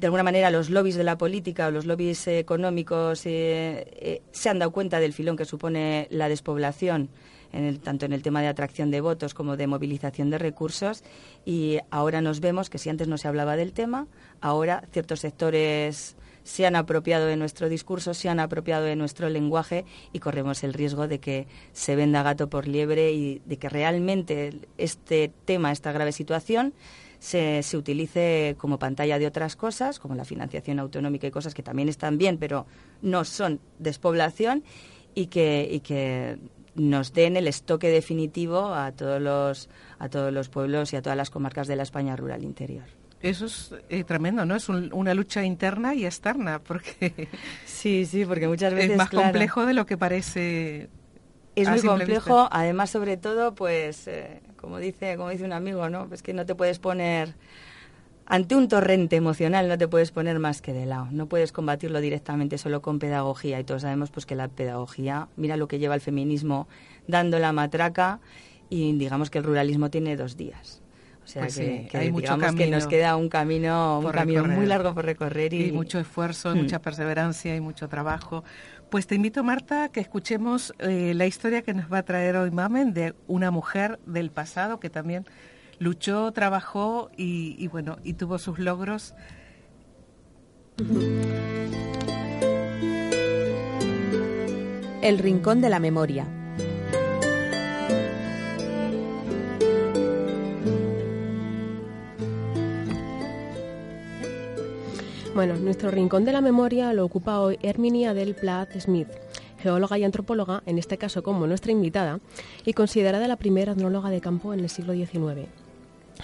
de 0.00 0.06
alguna 0.06 0.22
manera 0.22 0.50
los 0.50 0.70
lobbies 0.70 0.96
de 0.96 1.04
la 1.04 1.18
política 1.18 1.68
o 1.68 1.70
los 1.70 1.84
lobbies 1.84 2.26
económicos 2.26 3.26
eh, 3.26 3.86
eh, 3.92 4.22
se 4.32 4.48
han 4.48 4.58
dado 4.58 4.70
cuenta 4.70 4.98
del 4.98 5.12
filón 5.12 5.36
que 5.36 5.44
supone 5.44 6.08
la 6.10 6.28
despoblación 6.28 7.10
tanto 7.82 8.06
en 8.06 8.12
el 8.12 8.22
tema 8.22 8.42
de 8.42 8.46
atracción 8.46 8.92
de 8.92 9.00
votos 9.00 9.34
como 9.34 9.56
de 9.56 9.66
movilización 9.66 10.30
de 10.30 10.38
recursos. 10.38 11.02
Y 11.44 11.78
ahora 11.90 12.20
nos 12.20 12.38
vemos 12.38 12.70
que 12.70 12.78
si 12.78 12.90
antes 12.90 13.08
no 13.08 13.18
se 13.18 13.26
hablaba 13.26 13.56
del 13.56 13.72
tema, 13.72 14.06
ahora 14.40 14.84
ciertos 14.92 15.18
sectores 15.18 16.16
se 16.44 16.66
han 16.66 16.76
apropiado 16.76 17.26
de 17.26 17.36
nuestro 17.36 17.68
discurso, 17.68 18.14
se 18.14 18.28
han 18.28 18.40
apropiado 18.40 18.84
de 18.84 18.96
nuestro 18.96 19.28
lenguaje 19.28 19.84
y 20.12 20.20
corremos 20.20 20.62
el 20.64 20.74
riesgo 20.74 21.08
de 21.08 21.18
que 21.18 21.46
se 21.72 21.96
venda 21.96 22.22
gato 22.22 22.48
por 22.48 22.66
liebre 22.66 23.12
y 23.12 23.42
de 23.44 23.56
que 23.56 23.68
realmente 23.68 24.52
este 24.78 25.32
tema, 25.44 25.72
esta 25.72 25.92
grave 25.92 26.12
situación, 26.12 26.72
se, 27.20 27.62
se, 27.62 27.76
utilice 27.76 28.56
como 28.58 28.80
pantalla 28.80 29.20
de 29.20 29.28
otras 29.28 29.54
cosas, 29.54 30.00
como 30.00 30.16
la 30.16 30.24
financiación 30.24 30.80
autonómica 30.80 31.28
y 31.28 31.30
cosas 31.30 31.54
que 31.54 31.62
también 31.62 31.88
están 31.88 32.18
bien, 32.18 32.38
pero 32.38 32.66
no 33.02 33.24
son 33.24 33.60
despoblación, 33.78 34.64
y 35.14 35.26
que, 35.26 35.68
y 35.70 35.80
que 35.80 36.38
nos 36.74 37.12
den 37.12 37.36
el 37.36 37.48
estoque 37.48 37.88
definitivo 37.88 38.72
a 38.72 38.92
todos 38.92 39.20
los, 39.20 39.68
a 39.98 40.08
todos 40.08 40.32
los 40.32 40.48
pueblos 40.48 40.92
y 40.92 40.96
a 40.96 41.02
todas 41.02 41.16
las 41.16 41.30
comarcas 41.30 41.68
de 41.68 41.76
la 41.76 41.82
España 41.82 42.16
rural 42.16 42.44
interior. 42.44 42.84
Eso 43.20 43.46
es 43.46 43.74
eh, 43.90 44.04
tremendo, 44.04 44.46
¿no? 44.46 44.56
Es 44.56 44.68
una 44.70 45.12
lucha 45.12 45.44
interna 45.44 45.94
y 45.94 46.06
externa, 46.06 46.58
porque 46.58 47.28
sí, 47.66 48.06
sí, 48.06 48.24
porque 48.24 48.48
muchas 48.48 48.72
veces 48.72 48.92
es 48.92 48.96
más 48.96 49.10
complejo 49.10 49.66
de 49.66 49.74
lo 49.74 49.84
que 49.84 49.98
parece 49.98 50.88
Es 51.54 51.68
muy 51.68 51.82
complejo, 51.82 52.42
vista. 52.44 52.48
además 52.50 52.88
sobre 52.88 53.18
todo, 53.18 53.54
pues, 53.54 54.08
eh, 54.08 54.40
como 54.60 54.78
dice, 54.78 55.16
como 55.16 55.30
dice 55.30 55.44
un 55.44 55.52
amigo, 55.52 55.88
¿no? 55.88 56.08
Es 56.12 56.22
que 56.22 56.34
no 56.34 56.44
te 56.46 56.54
puedes 56.54 56.78
poner 56.78 57.34
ante 58.26 58.54
un 58.54 58.68
torrente 58.68 59.16
emocional, 59.16 59.66
no 59.68 59.76
te 59.76 59.88
puedes 59.88 60.12
poner 60.12 60.38
más 60.38 60.62
que 60.62 60.72
de 60.72 60.86
lado. 60.86 61.08
No 61.10 61.26
puedes 61.26 61.50
combatirlo 61.50 62.00
directamente 62.00 62.58
solo 62.58 62.80
con 62.80 62.98
pedagogía 63.00 63.58
y 63.58 63.64
todos 63.64 63.82
sabemos 63.82 64.10
pues 64.10 64.24
que 64.26 64.36
la 64.36 64.46
pedagogía, 64.48 65.28
mira 65.36 65.56
lo 65.56 65.66
que 65.66 65.78
lleva 65.80 65.96
el 65.96 66.00
feminismo 66.00 66.68
dando 67.08 67.38
la 67.40 67.52
matraca 67.52 68.20
y 68.68 68.92
digamos 68.96 69.30
que 69.30 69.38
el 69.38 69.44
ruralismo 69.44 69.90
tiene 69.90 70.16
dos 70.16 70.36
días. 70.36 70.80
O 71.24 71.26
sea 71.26 71.42
Pues 71.42 71.56
que, 71.56 71.82
sí, 71.82 71.88
que 71.90 71.98
hay 71.98 72.10
digamos 72.10 72.54
que 72.54 72.66
nos 72.68 72.86
queda 72.86 73.16
un 73.16 73.28
camino, 73.28 73.98
un 73.98 74.10
camino 74.10 74.44
muy 74.44 74.66
largo 74.66 74.94
por 74.94 75.04
recorrer 75.04 75.52
y, 75.52 75.66
y 75.66 75.72
mucho 75.72 75.98
esfuerzo, 75.98 76.54
Mm. 76.54 76.58
mucha 76.58 76.80
perseverancia 76.80 77.54
y 77.56 77.60
mucho 77.60 77.88
trabajo. 77.88 78.44
Pues 78.90 79.06
te 79.06 79.14
invito, 79.14 79.44
Marta, 79.44 79.90
que 79.90 80.00
escuchemos 80.00 80.74
eh, 80.80 81.12
la 81.14 81.24
historia 81.26 81.62
que 81.62 81.72
nos 81.74 81.92
va 81.92 81.98
a 81.98 82.02
traer 82.02 82.36
hoy 82.36 82.50
Mamen 82.50 82.92
de 82.92 83.14
una 83.28 83.52
mujer 83.52 84.00
del 84.04 84.32
pasado 84.32 84.80
que 84.80 84.90
también 84.90 85.26
luchó, 85.78 86.32
trabajó 86.32 87.08
y, 87.16 87.54
y 87.56 87.68
bueno, 87.68 87.98
y 88.02 88.14
tuvo 88.14 88.38
sus 88.38 88.58
logros. 88.58 89.14
El 95.02 95.18
Rincón 95.18 95.60
de 95.60 95.68
la 95.68 95.78
Memoria. 95.78 96.39
Bueno, 105.32 105.54
nuestro 105.56 105.92
rincón 105.92 106.24
de 106.24 106.32
la 106.32 106.40
memoria 106.40 106.92
lo 106.92 107.04
ocupa 107.04 107.38
hoy 107.38 107.56
Herminie 107.62 108.08
Adele 108.08 108.34
Plath 108.34 108.76
Smith, 108.80 109.08
geóloga 109.58 109.96
y 109.96 110.02
antropóloga, 110.02 110.62
en 110.66 110.76
este 110.76 110.98
caso 110.98 111.22
como 111.22 111.46
nuestra 111.46 111.70
invitada, 111.70 112.18
y 112.64 112.72
considerada 112.72 113.28
la 113.28 113.36
primera 113.36 113.72
etnóloga 113.72 114.10
de 114.10 114.20
campo 114.20 114.52
en 114.52 114.60
el 114.60 114.68
siglo 114.68 114.92
XIX. 114.92 115.48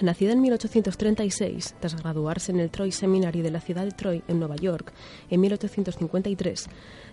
Nacida 0.01 0.33
en 0.33 0.41
1836, 0.41 1.75
tras 1.79 1.95
graduarse 1.95 2.51
en 2.51 2.59
el 2.59 2.69
Troy 2.69 2.91
Seminary 2.91 3.41
de 3.41 3.49
la 3.49 3.61
ciudad 3.61 3.85
de 3.85 3.91
Troy, 3.91 4.23
en 4.27 4.39
Nueva 4.39 4.57
York, 4.57 4.91
en 5.29 5.39
1853, 5.39 6.67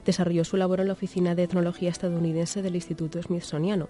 desarrolló 0.04 0.44
su 0.44 0.56
labor 0.56 0.80
en 0.80 0.88
la 0.88 0.94
Oficina 0.94 1.36
de 1.36 1.44
Etnología 1.44 1.90
estadounidense 1.90 2.60
del 2.60 2.74
Instituto 2.74 3.22
Smithsoniano, 3.22 3.88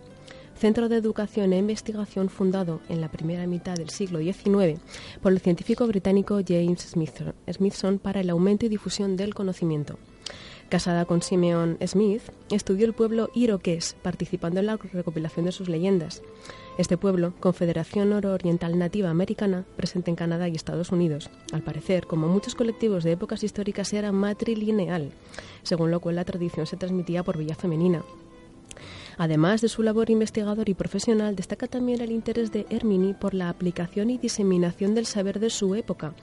centro 0.56 0.88
de 0.88 0.96
educación 0.96 1.52
e 1.52 1.58
investigación 1.58 2.28
fundado 2.28 2.80
en 2.88 3.00
la 3.00 3.10
primera 3.10 3.46
mitad 3.46 3.74
del 3.74 3.90
siglo 3.90 4.20
XIX 4.20 4.80
por 5.22 5.32
el 5.32 5.40
científico 5.40 5.86
británico 5.86 6.40
James 6.46 6.94
Smithson, 7.50 7.98
para 7.98 8.20
el 8.20 8.30
aumento 8.30 8.66
y 8.66 8.68
difusión 8.68 9.16
del 9.16 9.34
conocimiento. 9.34 9.98
Casada 10.68 11.04
con 11.04 11.22
Simeon 11.22 11.76
Smith, 11.86 12.22
estudió 12.50 12.86
el 12.86 12.94
pueblo 12.94 13.30
iroqués, 13.34 13.96
participando 14.02 14.60
en 14.60 14.66
la 14.66 14.76
recopilación 14.76 15.44
de 15.44 15.52
sus 15.52 15.68
leyendas. 15.68 16.22
Este 16.78 16.96
pueblo, 16.96 17.34
Confederación 17.38 18.10
Nororiental 18.10 18.78
Nativa 18.78 19.10
Americana, 19.10 19.64
presente 19.76 20.10
en 20.10 20.16
Canadá 20.16 20.48
y 20.48 20.56
Estados 20.56 20.90
Unidos, 20.90 21.30
al 21.52 21.62
parecer, 21.62 22.06
como 22.06 22.26
muchos 22.28 22.54
colectivos 22.54 23.04
de 23.04 23.12
épocas 23.12 23.44
históricas, 23.44 23.92
era 23.92 24.10
matrilineal, 24.10 25.12
según 25.62 25.90
lo 25.90 26.00
cual 26.00 26.16
la 26.16 26.24
tradición 26.24 26.66
se 26.66 26.76
transmitía 26.76 27.22
por 27.22 27.38
vía 27.38 27.54
femenina. 27.54 28.02
Además 29.16 29.60
de 29.60 29.68
su 29.68 29.82
labor 29.82 30.10
investigador 30.10 30.68
y 30.68 30.74
profesional, 30.74 31.36
destaca 31.36 31.66
también 31.66 32.00
el 32.00 32.10
interés 32.10 32.50
de 32.52 32.66
Herminie 32.70 33.14
por 33.14 33.34
la 33.34 33.48
aplicación 33.48 34.10
y 34.10 34.18
diseminación 34.18 34.94
del 34.94 35.06
saber 35.06 35.40
de 35.40 35.50
su 35.50 35.74
época, 35.74 36.14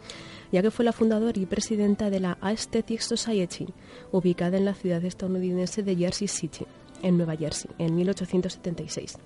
ya 0.51 0.61
que 0.61 0.71
fue 0.71 0.85
la 0.85 0.93
fundadora 0.93 1.39
y 1.39 1.45
presidenta 1.45 2.09
de 2.09 2.19
la 2.19 2.37
Aesthetic 2.41 3.01
Society, 3.01 3.67
ubicada 4.11 4.57
en 4.57 4.65
la 4.65 4.73
ciudad 4.73 5.03
estadounidense 5.05 5.83
de 5.83 5.95
Jersey 5.95 6.27
City, 6.27 6.65
en 7.01 7.17
Nueva 7.17 7.35
Jersey, 7.35 7.71
en 7.77 7.95
1876. 7.95 9.17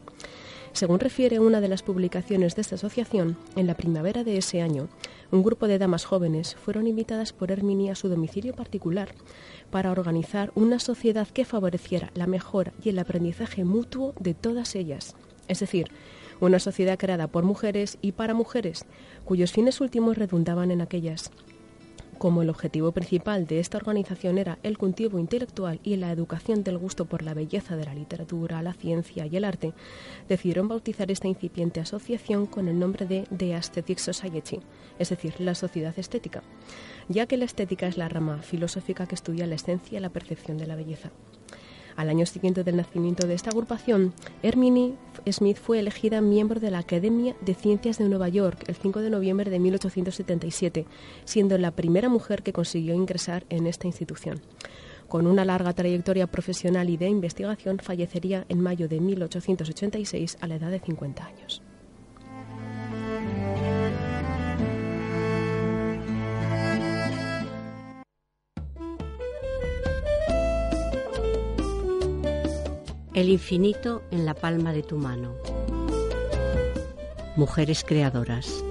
Según 0.72 1.00
refiere 1.00 1.39
una 1.39 1.62
de 1.62 1.69
las 1.69 1.84
publicaciones 1.84 2.55
de 2.55 2.62
esta 2.62 2.75
asociación, 2.75 3.38
en 3.55 3.65
la 3.65 3.75
primavera 3.75 4.25
de 4.25 4.38
ese 4.38 4.62
año, 4.62 4.89
un 5.32 5.44
grupo 5.44 5.67
de 5.67 5.77
damas 5.77 6.05
jóvenes 6.05 6.55
fueron 6.55 6.88
invitadas 6.88 7.34
por 7.34 7.51
Herminie 7.51 7.91
a 7.91 7.96
su 7.96 8.10
domicilio 8.10 8.53
particular 8.53 9.10
para 9.72 9.91
organizar 9.91 10.51
una 10.55 10.79
sociedad 10.79 11.27
que 11.27 11.46
favoreciera 11.46 12.12
la 12.13 12.27
mejora 12.27 12.74
y 12.84 12.89
el 12.89 13.00
aprendizaje 13.00 13.63
mutuo 13.63 14.13
de 14.20 14.34
todas 14.34 14.75
ellas. 14.75 15.15
Es 15.48 15.60
decir, 15.60 15.88
una 16.39 16.60
sociedad 16.60 16.98
creada 16.98 17.27
por 17.27 17.44
mujeres 17.44 17.98
y 18.01 18.12
para 18.12 18.34
mujeres, 18.34 18.86
cuyos 19.24 19.51
fines 19.51 19.82
últimos 19.82 20.17
redundaban 20.17 20.72
en 20.72 20.82
aquellas. 20.82 21.32
Como 22.17 22.41
el 22.41 22.50
objetivo 22.50 22.93
principal 22.93 23.45
de 23.45 23.60
esta 23.60 23.77
organización 23.77 24.38
era 24.38 24.57
el 24.63 24.77
cultivo 24.77 25.19
intelectual 25.19 25.81
y 25.84 25.98
la 25.98 26.12
educación 26.12 26.63
del 26.63 26.77
gusto 26.77 27.05
por 27.05 27.24
la 27.24 27.34
belleza 27.34 27.75
de 27.75 27.86
la 27.86 27.93
literatura, 27.93 28.61
la 28.61 28.74
ciencia 28.74 29.25
y 29.25 29.35
el 29.35 29.44
arte, 29.44 29.74
decidieron 30.29 30.70
bautizar 30.70 31.11
esta 31.11 31.27
incipiente 31.27 31.81
asociación 31.81 32.46
con 32.46 32.70
el 32.70 32.79
nombre 32.79 33.05
de 33.05 33.27
The 33.35 33.53
Aesthetic 33.53 33.98
Society, 33.98 34.61
es 34.98 35.09
decir, 35.09 35.33
la 35.39 35.55
sociedad 35.55 35.94
estética, 36.00 36.42
ya 37.09 37.25
que 37.25 37.37
la 37.37 37.46
estética 37.46 37.87
es 37.87 37.98
la 37.98 38.07
rama 38.07 38.42
filosófica 38.42 39.07
que 39.07 39.16
estudia 39.16 39.46
la 39.46 39.55
esencia 39.55 39.98
y 39.98 40.01
la 40.01 40.09
percepción 40.09 40.57
de 40.57 40.68
la 40.68 40.77
belleza. 40.77 41.11
Al 41.96 42.10
año 42.10 42.25
siguiente 42.25 42.64
del 42.64 42.75
nacimiento 42.75 43.25
de 43.25 43.34
esta 43.34 43.51
agrupación, 43.51 44.14
Herminie 44.44 44.96
Smith 45.31 45.58
fue 45.58 45.79
elegida 45.79 46.20
miembro 46.22 46.60
de 46.60 46.72
la 46.72 46.79
Academia 46.79 47.36
de 47.42 47.55
Ciencias 47.55 47.98
de 47.98 48.10
Nueva 48.10 48.27
York 48.27 48.64
el 48.68 48.75
5 48.75 49.01
de 49.01 49.10
noviembre 49.10 49.50
de 49.50 49.60
1877, 49.60 50.86
siendo 51.24 51.58
la 51.58 51.72
primera 51.72 52.10
mujer 52.10 52.44
que 52.44 52.53
consiguió 52.53 52.94
ingresar 52.94 53.46
en 53.50 53.66
esta 53.66 53.88
institución. 53.88 54.42
Con 55.08 55.27
una 55.27 55.46
larga 55.46 55.74
trayectoria 55.74 56.27
profesional 56.27 56.90
y 56.90 56.98
de 56.98 57.08
investigación, 57.08 57.79
fallecería 57.79 58.46
en 58.50 58.60
mayo 58.60 58.88
de 58.88 59.00
1886 59.00 60.38
a 60.42 60.48
la 60.48 60.55
edad 60.55 60.72
de 60.72 60.79
50 60.79 61.25
años. 61.25 61.64
El 73.15 73.29
infinito 73.29 74.03
en 74.11 74.25
la 74.25 74.33
palma 74.33 74.73
de 74.73 74.83
tu 74.83 74.97
mano. 74.97 75.35
Mujeres 77.37 77.85
creadoras. 77.87 78.61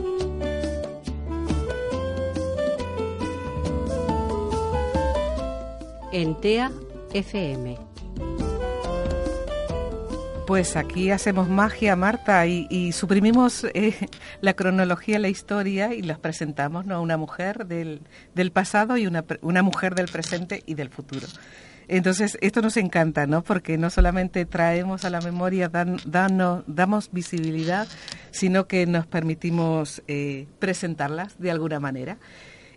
En 6.13 6.39
TEA 6.43 6.71
FM. 7.15 7.79
Pues 10.47 10.77
aquí 10.77 11.11
hacemos 11.11 11.49
magia, 11.49 11.97
Marta, 11.97 12.47
y, 12.47 12.93
suprimimos 12.93 13.65
eh, 13.73 13.95
la 14.43 14.53
cronología, 14.53 15.19
la 15.19 15.31
historia 15.31 15.95
y 15.95 16.03
las 16.03 16.19
presentamos 16.19 16.85
¿no? 16.85 16.97
a 16.97 17.01
una 17.01 17.17
mujer 17.17 17.67
del, 17.67 18.03
del 18.35 18.53
pasado 18.53 18.99
y 18.99 19.07
una, 19.07 19.25
una 19.41 19.63
mujer 19.63 19.95
del 19.95 20.09
presente 20.09 20.63
y 20.67 20.75
del 20.75 20.91
futuro. 20.91 21.27
Entonces, 21.89 22.39
esto 22.41 22.63
nos 22.63 22.77
encanta, 22.77 23.27
¿no? 23.27 23.43
Porque 23.43 23.77
no 23.79 23.91
solamente 23.91 24.45
traemos 24.47 25.05
a 25.05 25.11
la 25.11 25.21
memoria, 25.21 25.69
dan, 25.69 25.99
damos 26.67 27.11
visibilidad, 27.13 27.87
sino 28.31 28.67
que 28.67 28.87
nos 28.87 29.07
permitimos 29.07 30.03
eh, 30.09 30.47
presentarlas 30.59 31.39
de 31.39 31.51
alguna 31.51 31.81
manera. 31.81 32.19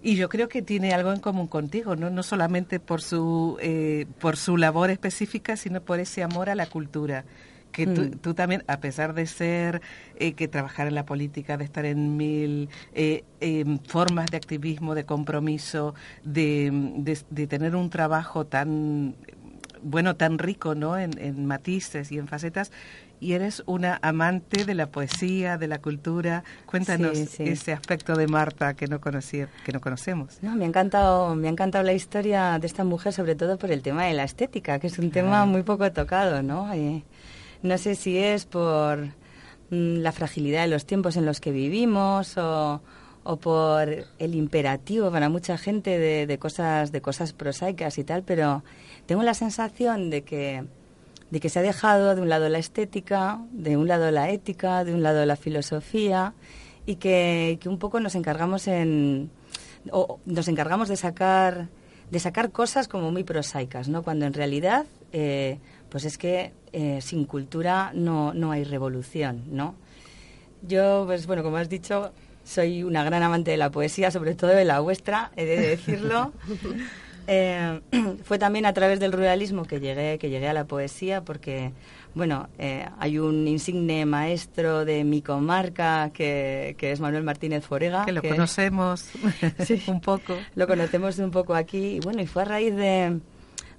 Y 0.02 0.16
yo 0.16 0.30
creo 0.30 0.48
que 0.48 0.62
tiene 0.62 0.94
algo 0.94 1.12
en 1.12 1.20
común 1.20 1.48
contigo, 1.48 1.96
no, 1.96 2.10
no 2.10 2.24
solamente 2.24 2.80
por 2.80 3.02
su, 3.02 3.58
eh, 3.62 4.06
por 4.20 4.38
su 4.38 4.58
labor 4.58 4.90
específica, 4.90 5.58
sino 5.58 5.82
por 5.82 6.00
ese 6.00 6.24
amor 6.24 6.50
a 6.50 6.56
la 6.56 6.68
cultura. 6.68 7.26
Que 7.72 7.86
tú, 7.86 8.02
Mm. 8.02 8.12
tú 8.22 8.34
también, 8.34 8.64
a 8.68 8.80
pesar 8.80 9.14
de 9.14 9.26
ser, 9.28 9.82
eh, 10.16 10.34
que 10.34 10.48
trabajar 10.48 10.88
en 10.88 10.96
la 10.96 11.06
política, 11.06 11.58
de 11.58 11.64
estar 11.66 11.86
en 11.86 12.18
mil 12.18 12.70
eh, 12.94 13.24
em, 13.40 13.78
formas 13.80 14.26
de 14.32 14.38
activismo, 14.38 14.96
de 14.96 15.04
compromiso, 15.06 15.94
de, 16.24 16.72
de- 16.98 17.20
de 17.30 17.48
tener 17.48 17.76
un 17.76 17.90
trabajo 17.90 18.46
tan, 18.46 19.16
bueno, 19.84 20.16
tan 20.16 20.40
rico, 20.40 20.74
¿no? 20.76 20.98
En, 20.98 21.18
en 21.20 21.46
matices 21.46 22.12
y 22.12 22.18
en 22.18 22.28
facetas, 22.28 22.72
y 23.20 23.34
eres 23.34 23.64
una 23.66 24.00
amante 24.02 24.64
de 24.66 24.74
la 24.76 24.88
poesía, 24.88 25.58
de 25.58 25.68
la 25.68 25.80
cultura. 25.80 26.44
Cuéntanos 26.66 27.18
Sí, 27.18 27.26
sí. 27.28 27.44
ese 27.44 27.74
aspecto 27.74 28.16
de 28.16 28.28
Marta 28.28 28.76
que 28.76 28.88
no 28.88 29.00
conocía, 29.02 29.50
que 29.66 29.72
no 29.72 29.82
conocemos. 29.82 30.38
No, 30.42 30.56
me 30.56 30.66
ha 30.66 30.68
encantado, 30.68 31.36
me 31.36 31.48
ha 31.48 31.52
encantado 31.52 31.84
la 31.84 31.94
historia 31.94 32.58
de 32.60 32.66
esta 32.68 32.84
mujer, 32.84 33.14
sobre 33.14 33.36
todo 33.36 33.58
por 33.58 33.72
el 33.72 33.82
tema 33.82 34.06
de 34.06 34.14
la 34.14 34.24
estética, 34.24 34.80
que 34.80 34.88
es 34.88 34.98
un 35.00 35.12
tema 35.12 35.46
muy 35.46 35.64
poco 35.64 35.92
tocado, 35.92 36.42
¿no? 36.44 36.72
Eh, 36.74 37.04
no 37.64 37.78
sé 37.78 37.96
si 37.96 38.18
es 38.18 38.46
por 38.46 39.06
mm, 39.70 39.98
la 40.00 40.12
fragilidad 40.12 40.62
de 40.64 40.68
los 40.68 40.86
tiempos 40.86 41.18
en 41.18 41.26
los 41.26 41.40
que 41.40 41.52
vivimos 41.52 42.38
o, 42.38 42.82
o 43.24 43.38
por 43.38 43.90
el 44.20 44.36
imperativo 44.36 45.12
para 45.12 45.30
mucha 45.30 45.58
gente 45.58 46.00
de, 46.00 46.28
de 46.28 46.38
cosas 46.38 46.92
de 46.92 47.02
cosas 47.02 47.34
prosaicas 47.34 47.98
y 47.98 48.04
tal, 48.04 48.24
pero 48.24 48.64
tengo 49.06 49.24
la 49.24 49.34
sensación 49.34 50.10
de 50.10 50.24
que 50.24 50.64
de 51.30 51.40
que 51.40 51.50
se 51.50 51.60
ha 51.60 51.62
dejado 51.62 52.16
de 52.16 52.22
un 52.22 52.30
lado 52.30 52.48
la 52.48 52.58
estética, 52.58 53.42
de 53.52 53.76
un 53.76 53.88
lado 53.88 54.12
la 54.12 54.30
ética, 54.30 54.86
de 54.86 54.94
un 54.94 55.04
lado 55.04 55.26
la 55.26 55.36
filosofía 55.36 56.34
y 56.86 56.96
que, 56.96 57.58
que 57.62 57.68
un 57.68 57.80
poco 57.80 58.00
nos 58.00 58.16
encargamos 58.16 58.68
en 58.68 59.30
o 59.92 60.20
nos 60.26 60.48
encargamos 60.48 60.88
de 60.90 60.96
sacar 60.96 61.68
de 62.10 62.20
sacar 62.20 62.52
cosas 62.52 62.88
como 62.88 63.12
muy 63.12 63.26
prosaicas, 63.26 63.90
¿no? 63.90 64.02
Cuando 64.04 64.26
en 64.26 64.34
realidad 64.34 64.86
eh, 65.12 65.60
pues 65.90 66.06
es 66.06 66.18
que 66.18 66.54
eh, 66.74 67.00
sin 67.02 67.26
cultura 67.26 67.92
no, 67.94 68.34
no 68.34 68.52
hay 68.52 68.64
revolución, 68.64 69.44
¿no? 69.50 69.76
Yo, 70.62 71.04
pues 71.06 71.28
bueno, 71.28 71.44
como 71.44 71.58
has 71.58 71.70
dicho, 71.70 72.12
soy 72.44 72.84
una 72.84 73.04
gran 73.04 73.24
amante 73.24 73.52
de 73.52 73.58
la 73.58 73.70
poesía, 73.70 74.12
sobre 74.12 74.36
todo 74.36 74.52
de 74.52 74.66
la 74.66 74.80
vuestra, 74.80 75.32
he 75.36 75.46
de 75.46 75.58
decirlo. 75.58 76.34
Eh, 77.30 77.82
fue 78.24 78.40
también 78.40 78.66
a 78.66 78.74
través 78.74 79.02
del 79.02 79.12
ruralismo 79.12 79.66
que 79.66 79.82
llegué, 79.82 80.18
que 80.18 80.30
llegué 80.30 80.48
a 80.48 80.54
la 80.54 80.66
poesía, 80.66 81.26
porque, 81.26 81.74
bueno, 82.16 82.48
eh, 82.58 82.88
hay 83.00 83.20
un 83.20 83.46
insigne 83.48 84.06
maestro 84.06 84.86
de 84.86 85.04
mi 85.04 85.22
comarca 85.22 86.10
que, 86.14 86.76
que 86.78 86.94
es 86.94 87.02
Manuel 87.02 87.24
Martínez 87.24 87.66
Forega. 87.66 88.06
Que 88.06 88.14
lo 88.14 88.22
conocemos 88.22 89.12
un 89.88 90.00
poco. 90.00 90.38
Lo 90.56 90.68
conocemos 90.68 91.20
un 91.20 91.32
poco 91.32 91.54
aquí. 91.54 91.98
Y 91.98 92.00
bueno, 92.00 92.22
y 92.22 92.28
fue 92.28 92.44
a 92.44 92.46
raíz 92.46 92.74
de 92.74 93.20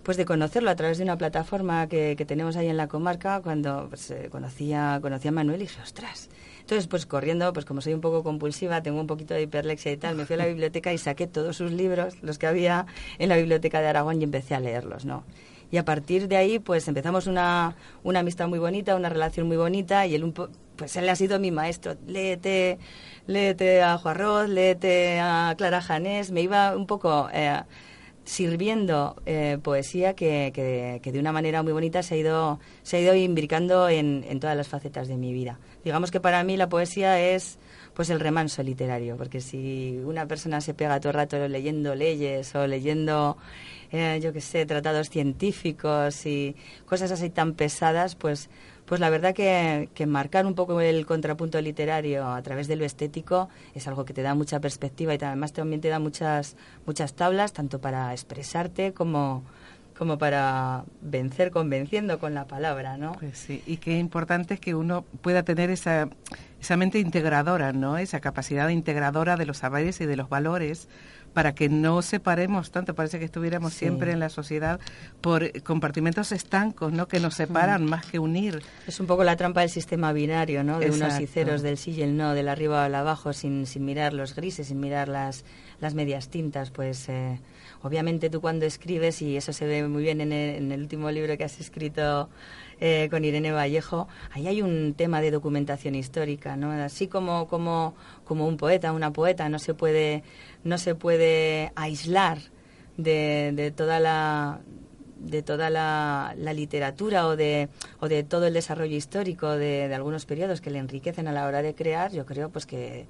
pues 0.03 0.17
de 0.17 0.25
conocerlo 0.25 0.71
a 0.71 0.77
través 0.77 0.99
de 0.99 1.05
una 1.05 1.19
plataforma 1.19 1.87
que, 1.89 2.15
que 2.17 2.25
tenemos 2.25 2.57
ahí 2.57 2.69
en 2.69 2.77
la 2.77 2.89
comarca, 2.89 3.41
cuando 3.43 3.89
pues, 3.89 4.11
eh, 4.11 4.29
conocía, 4.31 4.99
conocía 5.03 5.31
a 5.31 5.35
Manuel 5.35 5.61
y 5.61 5.65
dije, 5.65 5.81
ostras, 5.83 6.29
entonces, 6.69 6.87
pues 6.87 7.07
corriendo, 7.07 7.51
pues 7.55 7.65
como 7.65 7.81
soy 7.81 7.95
un 7.95 8.03
poco 8.03 8.23
compulsiva, 8.23 8.83
tengo 8.83 9.01
un 9.01 9.07
poquito 9.07 9.33
de 9.33 9.41
hiperlexia 9.41 9.91
y 9.91 9.97
tal, 9.97 10.17
me 10.17 10.27
fui 10.27 10.35
a 10.35 10.37
la 10.37 10.47
biblioteca 10.47 10.93
y 10.93 10.99
saqué 10.99 11.27
todos 11.27 11.57
sus 11.57 11.73
libros, 11.73 12.23
los 12.23 12.37
que 12.37 12.47
había 12.47 12.85
en 13.19 13.31
la 13.31 13.37
biblioteca 13.39 13.81
de 13.81 13.87
Aragón 13.87 14.21
y 14.21 14.25
empecé 14.25 14.55
a 14.55 14.61
leerlos, 14.61 15.07
¿no? 15.07 15.25
Y 15.71 15.79
a 15.79 15.87
partir 15.87 16.29
de 16.29 16.37
ahí, 16.37 16.59
pues 16.59 16.87
empezamos 16.87 17.27
una, 17.27 17.75
una 18.03 18.21
amistad 18.21 18.49
muy 18.49 18.59
bonita, 18.59 18.97
una 18.97 19.09
relación 19.09 19.47
muy 19.47 19.57
bonita 19.57 20.07
y 20.07 20.15
él, 20.15 20.31
pues 20.77 20.97
él 20.97 21.09
ha 21.09 21.17
sido 21.17 21.39
mi 21.39 21.51
maestro. 21.51 21.97
Léete, 22.07 22.79
léete 23.27 23.81
a 23.81 23.97
Juarroz, 23.97 24.51
léete 24.51 25.21
a 25.21 25.55
Clara 25.57 25.81
Janés. 25.81 26.31
Me 26.31 26.43
iba 26.43 26.77
un 26.77 26.87
poco... 26.87 27.31
Eh, 27.33 27.63
sirviendo 28.29 29.17
eh, 29.25 29.57
poesía 29.63 30.13
que, 30.13 30.53
que, 30.55 31.01
que, 31.03 31.13
de 31.13 31.19
una 31.19 31.33
manera 31.33 31.63
muy 31.63 31.73
bonita 31.73 32.03
se 32.03 32.15
ha 32.15 32.19
ido, 32.19 32.61
se 32.83 32.99
ha 32.99 33.01
ido 33.01 33.15
imbricando 33.15 33.89
en, 33.89 34.23
en 34.29 34.39
todas 34.39 34.55
las 34.55 34.69
facetas 34.69 35.09
de 35.09 35.17
mi 35.17 35.33
vida. 35.33 35.59
Digamos 35.83 36.11
que 36.11 36.21
para 36.21 36.45
mí 36.45 36.59
la 36.59 36.69
poesía 36.69 37.19
es 37.19 37.59
pues 37.95 38.11
el 38.11 38.21
remanso 38.21 38.63
literario, 38.63 39.17
porque 39.17 39.41
si 39.41 39.99
una 40.05 40.27
persona 40.27 40.61
se 40.61 40.75
pega 40.75 41.01
todo 41.01 41.09
el 41.09 41.15
rato 41.15 41.49
leyendo 41.49 41.95
leyes 41.95 42.55
o 42.55 42.67
leyendo, 42.67 43.39
eh, 43.91 44.21
yo 44.23 44.33
qué 44.33 44.41
sé, 44.41 44.67
tratados 44.67 45.11
científicos 45.11 46.27
y 46.27 46.57
cosas 46.87 47.11
así 47.11 47.31
tan 47.31 47.55
pesadas, 47.55 48.15
pues, 48.15 48.51
pues 48.85 49.01
la 49.01 49.11
verdad 49.11 49.35
que, 49.35 49.89
que 49.95 50.07
marcar 50.07 50.47
un 50.47 50.55
poco 50.55 50.81
el 50.81 51.07
contrapunto 51.07 51.61
literario 51.61 52.27
a 52.27 52.43
través 52.43 52.69
de 52.69 52.77
lo 52.77 52.85
estético 52.85 53.49
es 53.75 53.87
algo 53.89 54.05
que 54.05 54.15
te 54.15 54.23
da 54.23 54.35
mucha 54.35 54.61
perspectiva 54.61 55.15
y 55.15 55.19
además 55.23 55.53
también 55.53 55.81
te 55.81 55.89
da 55.89 55.99
muchas, 55.99 56.57
muchas 56.87 57.15
tablas, 57.15 57.53
tanto 57.53 57.81
para 57.81 58.13
expresarte 58.13 58.93
como, 58.93 59.43
como 59.99 60.17
para 60.17 60.85
vencer 61.01 61.51
convenciendo 61.51 62.21
con 62.21 62.33
la 62.33 62.47
palabra, 62.47 62.97
¿no? 62.97 63.13
Pues 63.13 63.37
sí, 63.37 63.63
y 63.67 63.79
qué 63.79 63.99
importante 63.99 64.55
es 64.55 64.61
que 64.61 64.77
uno 64.77 65.05
pueda 65.23 65.43
tener 65.43 65.71
esa, 65.71 66.09
esa 66.61 66.77
mente 66.77 67.01
integradora, 67.01 67.73
¿no? 67.73 67.99
Esa 67.99 68.21
capacidad 68.21 68.69
integradora 68.69 69.37
de 69.37 69.45
los 69.45 69.59
saberes 69.59 70.01
y 70.01 70.07
de 70.07 70.17
los 70.17 70.29
valores 70.29 70.89
para 71.35 71.55
que 71.55 71.69
no 71.69 72.03
separemos 72.03 72.71
tanto, 72.71 72.95
parece 72.95 73.19
que 73.19 73.25
estuviéramos 73.25 73.75
siempre 73.75 74.13
en 74.13 74.21
la 74.21 74.29
sociedad 74.29 74.81
por 75.21 75.63
compartimentos 75.63 76.33
estancos, 76.33 76.93
¿no? 76.93 77.07
Que 77.07 77.21
nos 77.21 77.35
separan 77.35 77.85
más 77.85 78.07
que 78.07 78.19
unir. 78.19 78.63
Es 78.87 79.01
un 79.01 79.07
poco 79.07 79.25
la 79.25 79.37
trampa 79.37 79.61
del 79.61 79.71
sistema 79.71 80.13
binario, 80.13 80.65
¿no? 80.65 80.79
De 80.79 80.91
unos 80.91 81.21
y 81.21 81.27
ceros, 81.27 81.63
del 81.63 81.79
sí 81.79 81.93
y 81.93 82.03
el 82.03 82.17
no, 82.17 82.35
del 82.35 82.49
arriba 82.49 82.85
al 82.85 82.95
abajo, 82.95 83.33
sin, 83.33 83.67
sin 83.67 83.85
mirar 83.85 84.13
los 84.13 84.35
grises, 84.35 84.69
sin 84.69 84.81
mirar 84.81 85.09
las, 85.09 85.45
las 85.81 85.95
medias 85.95 86.29
tintas, 86.29 86.71
pues... 86.71 87.09
Eh, 87.09 87.39
obviamente 87.83 88.31
tú 88.31 88.41
cuando 88.41 88.67
escribes, 88.67 89.23
y 89.23 89.37
eso 89.37 89.53
se 89.53 89.67
ve 89.67 89.87
muy 89.87 90.03
bien 90.03 90.21
en 90.21 90.33
el, 90.33 90.81
último 90.81 91.11
libro 91.11 91.37
que 91.37 91.45
has 91.45 91.61
escrito 91.61 92.29
eh, 92.81 93.09
con 93.11 93.25
Irene 93.25 93.53
Vallejo, 93.53 94.09
ahí 94.33 94.47
hay 94.47 94.63
un 94.63 94.95
tema 94.95 95.21
de 95.21 95.31
documentación 95.31 95.95
histórica, 95.95 96.57
¿no? 96.57 96.71
Así 96.71 97.09
como, 97.09 97.49
como, 97.49 97.95
como 98.25 98.47
un 98.47 98.57
poeta, 98.57 98.93
una 98.93 99.13
poeta, 99.13 99.49
no 99.49 99.59
se 99.59 99.75
puede, 99.75 100.23
no 100.65 100.79
se 100.79 100.95
puede 100.95 101.73
aislar 101.75 102.39
de, 102.97 103.53
de 103.55 103.71
toda 103.71 104.01
la 104.01 104.61
de 105.19 105.43
toda 105.43 105.69
la, 105.69 106.35
literatura 106.55 107.27
o 107.27 107.35
de, 107.35 107.69
o 107.99 108.09
de 108.09 108.23
todo 108.23 108.47
el 108.47 108.55
desarrollo 108.55 108.97
histórico 108.97 109.51
de, 109.51 109.89
de 109.89 109.95
algunos 109.95 110.27
periodos 110.27 110.61
que 110.61 110.71
le 110.71 110.79
enriquecen 110.79 111.27
a 111.27 111.33
la 111.33 111.47
hora 111.47 111.61
de 111.61 111.75
crear, 111.75 112.13
yo 112.13 112.25
creo 112.25 112.51
pues 112.51 112.67
que 112.67 113.07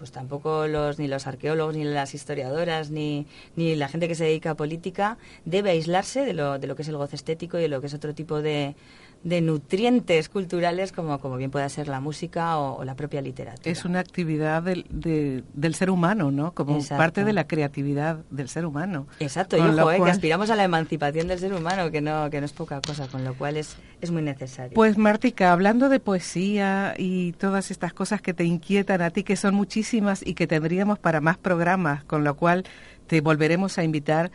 pues 0.00 0.12
tampoco 0.12 0.66
los 0.66 0.98
ni 0.98 1.08
los 1.08 1.26
arqueólogos 1.26 1.76
ni 1.76 1.84
las 1.84 2.14
historiadoras 2.14 2.90
ni, 2.90 3.26
ni 3.54 3.76
la 3.76 3.86
gente 3.86 4.08
que 4.08 4.14
se 4.14 4.24
dedica 4.24 4.52
a 4.52 4.54
política 4.54 5.18
debe 5.44 5.72
aislarse 5.72 6.24
de 6.24 6.32
lo, 6.32 6.58
de 6.58 6.66
lo 6.66 6.74
que 6.74 6.80
es 6.80 6.88
el 6.88 6.96
goce 6.96 7.16
estético 7.16 7.58
y 7.58 7.62
de 7.62 7.68
lo 7.68 7.82
que 7.82 7.88
es 7.88 7.92
otro 7.92 8.14
tipo 8.14 8.40
de, 8.40 8.76
de 9.22 9.42
nutrientes 9.42 10.30
culturales 10.30 10.92
como, 10.92 11.18
como 11.20 11.36
bien 11.36 11.50
pueda 11.50 11.68
ser 11.68 11.88
la 11.88 12.00
música 12.00 12.58
o, 12.58 12.84
la 12.84 12.94
propia 12.94 13.20
literatura. 13.20 13.70
Es 13.70 13.84
una 13.84 14.00
actividad 14.00 14.62
del, 14.62 14.86
del 14.88 15.74
ser 15.74 15.90
humano, 15.90 16.30
¿no? 16.30 16.52
Como 16.52 16.82
parte 16.88 17.24
de 17.24 17.32
la 17.32 17.46
creatividad 17.46 18.20
del 18.30 18.48
ser 18.48 18.64
humano. 18.64 19.06
Exacto, 19.18 19.58
y 19.58 19.60
ojo, 19.60 19.92
eh, 19.92 20.00
que 20.02 20.10
aspiramos 20.10 20.48
a 20.50 20.56
la 20.56 20.64
emancipación 20.64 21.28
del 21.28 21.38
ser 21.38 21.52
humano, 21.52 21.90
que 21.90 22.00
no, 22.00 22.30
que 22.30 22.40
no 22.40 22.46
es 22.46 22.52
poca 22.52 22.80
cosa, 22.80 23.08
con 23.08 23.24
lo 23.24 23.34
cual 23.34 23.58
es, 23.58 23.76
es 24.00 24.10
muy 24.10 24.22
necesario. 24.22 24.74
Pues 24.74 24.96
Martica, 24.96 25.52
hablando 25.52 25.90
de 25.90 26.00
poesía 26.00 26.94
y 26.96 27.32
todas 27.32 27.70
estas 27.70 27.92
cosas 27.92 28.22
que 28.22 28.32
te 28.32 28.44
inquietan 28.44 29.02
a 29.02 29.10
ti, 29.10 29.22
que 29.22 29.36
son 29.36 29.54
muchísimas 29.54 30.26
y 30.26 30.34
que 30.34 30.46
tendríamos 30.46 30.98
para 30.98 31.20
más 31.20 31.36
programas, 31.36 32.04
con 32.04 32.24
lo 32.24 32.36
cual 32.36 32.64
te 33.06 33.20
volveremos 33.20 33.76
a 33.76 33.84
invitar. 33.84 34.30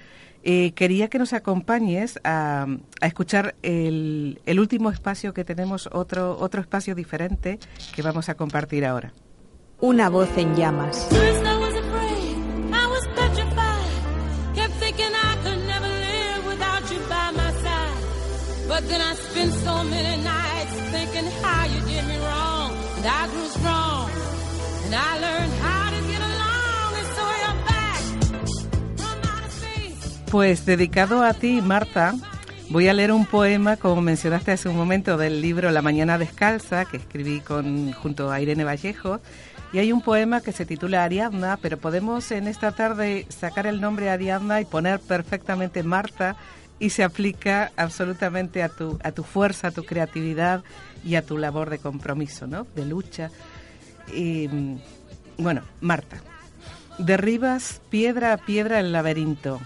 Eh, 0.47 0.73
quería 0.75 1.07
que 1.07 1.17
nos 1.17 1.33
acompañes 1.33 2.19
a, 2.23 2.67
escuchar 3.01 3.55
el, 3.63 4.39
el, 4.45 4.59
último 4.59 4.91
espacio 4.91 5.33
que 5.33 5.43
tenemos, 5.43 5.89
otro, 5.91 6.37
otro 6.39 6.61
espacio 6.61 6.93
diferente 6.93 7.57
que 7.95 8.03
vamos 8.03 8.29
a 8.29 8.35
compartir 8.35 8.85
ahora. 8.85 9.11
Una 9.79 10.07
voz 10.07 10.29
en 10.37 10.55
llamas. 10.55 11.09
Pues 30.35 30.65
dedicado 30.65 31.23
a 31.23 31.33
ti, 31.33 31.61
Marta, 31.61 32.13
voy 32.69 32.89
a 32.89 32.93
leer 32.93 33.13
un 33.13 33.25
poema, 33.25 33.77
como 33.77 34.01
mencionaste 34.01 34.51
hace 34.51 34.67
un 34.67 34.75
momento, 34.75 35.15
del 35.15 35.41
libro 35.41 35.71
La 35.71 35.81
Mañana 35.81 36.17
Descalza, 36.17 36.83
que 36.83 36.97
escribí 36.97 37.39
con, 37.39 37.93
junto 37.93 38.29
a 38.29 38.41
Irene 38.41 38.65
Vallejo. 38.65 39.21
Y 39.71 39.77
hay 39.77 39.93
un 39.93 40.01
poema 40.01 40.41
que 40.41 40.51
se 40.51 40.65
titula 40.65 41.05
Ariadna, 41.05 41.57
pero 41.61 41.77
podemos 41.77 42.31
en 42.31 42.49
esta 42.49 42.73
tarde 42.73 43.25
sacar 43.29 43.65
el 43.65 43.79
nombre 43.79 44.09
Ariadna 44.09 44.59
y 44.59 44.65
poner 44.65 44.99
perfectamente 44.99 45.83
Marta 45.83 46.35
y 46.79 46.89
se 46.89 47.05
aplica 47.05 47.71
absolutamente 47.77 48.61
a 48.61 48.67
tu, 48.67 48.99
a 49.03 49.13
tu 49.13 49.23
fuerza, 49.23 49.69
a 49.69 49.71
tu 49.71 49.85
creatividad 49.85 50.65
y 51.05 51.15
a 51.15 51.25
tu 51.25 51.37
labor 51.37 51.69
de 51.69 51.79
compromiso, 51.79 52.45
¿no? 52.45 52.67
De 52.75 52.85
lucha. 52.85 53.31
Y, 54.13 54.49
bueno, 55.37 55.61
Marta, 55.79 56.17
derribas 56.97 57.79
piedra 57.89 58.33
a 58.33 58.37
piedra 58.37 58.81
el 58.81 58.91
laberinto. 58.91 59.61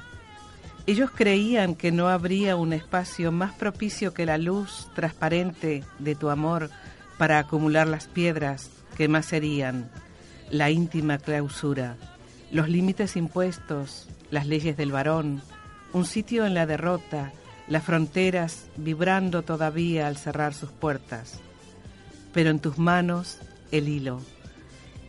Ellos 0.90 1.12
creían 1.12 1.76
que 1.76 1.92
no 1.92 2.10
habría 2.10 2.56
un 2.56 2.74
espacio 2.74 3.32
más 3.32 3.54
propicio 3.54 4.12
que 4.12 4.26
la 4.26 4.40
luz 4.40 4.90
transparente 4.96 5.84
de 6.00 6.16
tu 6.16 6.32
amor 6.32 6.72
para 7.20 7.38
acumular 7.38 7.88
las 7.88 8.08
piedras 8.08 8.72
que 8.98 9.08
más 9.08 9.28
serían 9.28 9.92
la 10.50 10.72
íntima 10.72 11.20
clausura, 11.20 11.96
los 12.52 12.70
límites 12.70 13.18
impuestos, 13.18 14.10
las 14.32 14.48
leyes 14.48 14.78
del 14.78 14.92
varón, 14.92 15.44
un 15.94 16.06
sitio 16.06 16.48
en 16.48 16.56
la 16.56 16.66
derrota, 16.66 17.34
las 17.68 17.84
fronteras 17.84 18.66
vibrando 18.76 19.44
todavía 19.44 20.08
al 20.08 20.18
cerrar 20.18 20.56
sus 20.56 20.72
puertas, 20.72 21.40
pero 22.34 22.50
en 22.50 22.58
tus 22.58 22.80
manos 22.80 23.38
el 23.72 23.90
hilo 23.90 24.22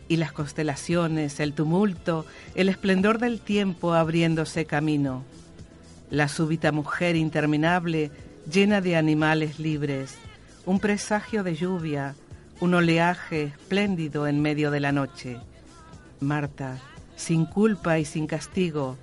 y 0.07 0.17
las 0.17 0.31
constelaciones, 0.31 1.39
el 1.39 1.53
tumulto, 1.53 2.27
el 2.53 2.69
esplendor 2.69 3.17
del 3.17 3.41
tiempo 3.41 3.95
abriéndose 3.95 4.65
camino, 4.65 5.23
la 6.11 6.27
súbita 6.27 6.71
mujer 6.71 7.15
interminable 7.15 8.11
llena 8.51 8.81
de 8.81 8.97
animales 8.97 9.59
libres, 9.59 10.17
un 10.65 10.79
presagio 10.79 11.43
de 11.43 11.55
lluvia, 11.55 12.15
un 12.59 12.73
oleaje 12.73 13.43
espléndido 13.43 14.27
en 14.27 14.41
medio 14.41 14.69
de 14.69 14.81
la 14.81 14.91
noche. 14.91 15.39
Marta, 16.19 16.77
sin 17.15 17.45
culpa 17.45 17.97
y 17.97 18.05
sin 18.05 18.27
castigo, 18.27 18.97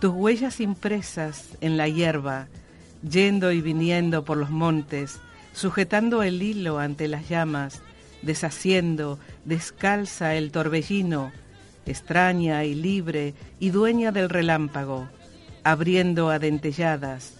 tus 0.00 0.12
huellas 0.12 0.60
impresas 0.60 1.48
en 1.60 1.76
la 1.76 1.88
hierba, 1.88 2.48
yendo 3.08 3.50
y 3.50 3.60
viniendo 3.60 4.24
por 4.24 4.36
los 4.36 4.50
montes, 4.50 5.18
sujetando 5.54 6.22
el 6.22 6.42
hilo 6.42 6.78
ante 6.78 7.08
las 7.08 7.28
llamas, 7.28 7.82
deshaciendo, 8.20 9.18
descalza 9.44 10.34
el 10.34 10.52
torbellino, 10.52 11.32
extraña 11.86 12.64
y 12.64 12.74
libre 12.74 13.34
y 13.58 13.70
dueña 13.70 14.12
del 14.12 14.28
relámpago, 14.28 15.08
abriendo 15.64 16.30
adentelladas, 16.30 17.34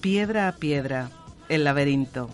piedra 0.00 0.48
a 0.48 0.52
piedra, 0.52 1.10
el 1.48 1.64
laberinto. 1.64 2.28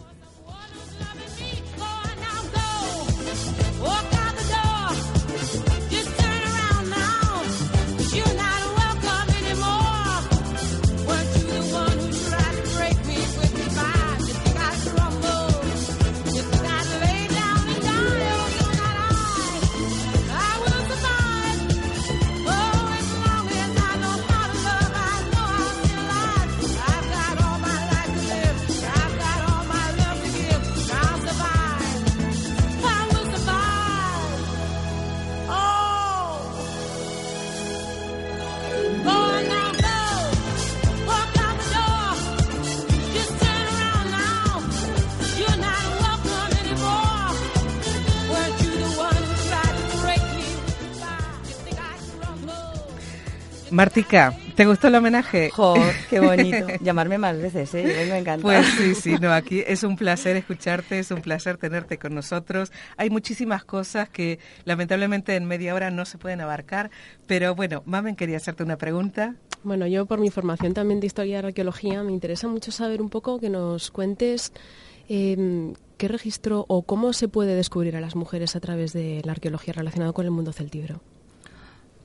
Martica, 53.74 54.32
¿te 54.54 54.66
gustó 54.66 54.86
el 54.86 54.94
homenaje? 54.94 55.50
Jo, 55.50 55.74
qué 56.08 56.20
bonito. 56.20 56.68
Llamarme 56.80 57.18
más 57.18 57.36
veces, 57.36 57.74
¿eh? 57.74 58.06
Me 58.08 58.18
encanta. 58.18 58.40
Pues 58.40 58.64
sí, 58.78 58.94
sí, 58.94 59.16
no, 59.20 59.32
aquí 59.32 59.64
es 59.66 59.82
un 59.82 59.96
placer 59.96 60.36
escucharte, 60.36 61.00
es 61.00 61.10
un 61.10 61.20
placer 61.20 61.56
tenerte 61.56 61.98
con 61.98 62.14
nosotros. 62.14 62.70
Hay 62.96 63.10
muchísimas 63.10 63.64
cosas 63.64 64.08
que 64.08 64.38
lamentablemente 64.64 65.34
en 65.34 65.46
media 65.46 65.74
hora 65.74 65.90
no 65.90 66.04
se 66.04 66.18
pueden 66.18 66.40
abarcar, 66.40 66.92
pero 67.26 67.56
bueno, 67.56 67.82
Mamen 67.84 68.14
quería 68.14 68.36
hacerte 68.36 68.62
una 68.62 68.78
pregunta. 68.78 69.34
Bueno, 69.64 69.88
yo 69.88 70.06
por 70.06 70.20
mi 70.20 70.30
formación 70.30 70.72
también 70.72 71.00
de 71.00 71.08
historia 71.08 71.40
y 71.40 71.44
arqueología 71.44 72.04
me 72.04 72.12
interesa 72.12 72.46
mucho 72.46 72.70
saber 72.70 73.02
un 73.02 73.10
poco 73.10 73.40
que 73.40 73.50
nos 73.50 73.90
cuentes 73.90 74.52
eh, 75.08 75.74
qué 75.98 76.06
registro 76.06 76.64
o 76.68 76.82
cómo 76.82 77.12
se 77.12 77.26
puede 77.26 77.56
descubrir 77.56 77.96
a 77.96 78.00
las 78.00 78.14
mujeres 78.14 78.54
a 78.54 78.60
través 78.60 78.92
de 78.92 79.20
la 79.24 79.32
arqueología 79.32 79.74
relacionada 79.74 80.12
con 80.12 80.26
el 80.26 80.30
mundo 80.30 80.52
celtíbero. 80.52 81.00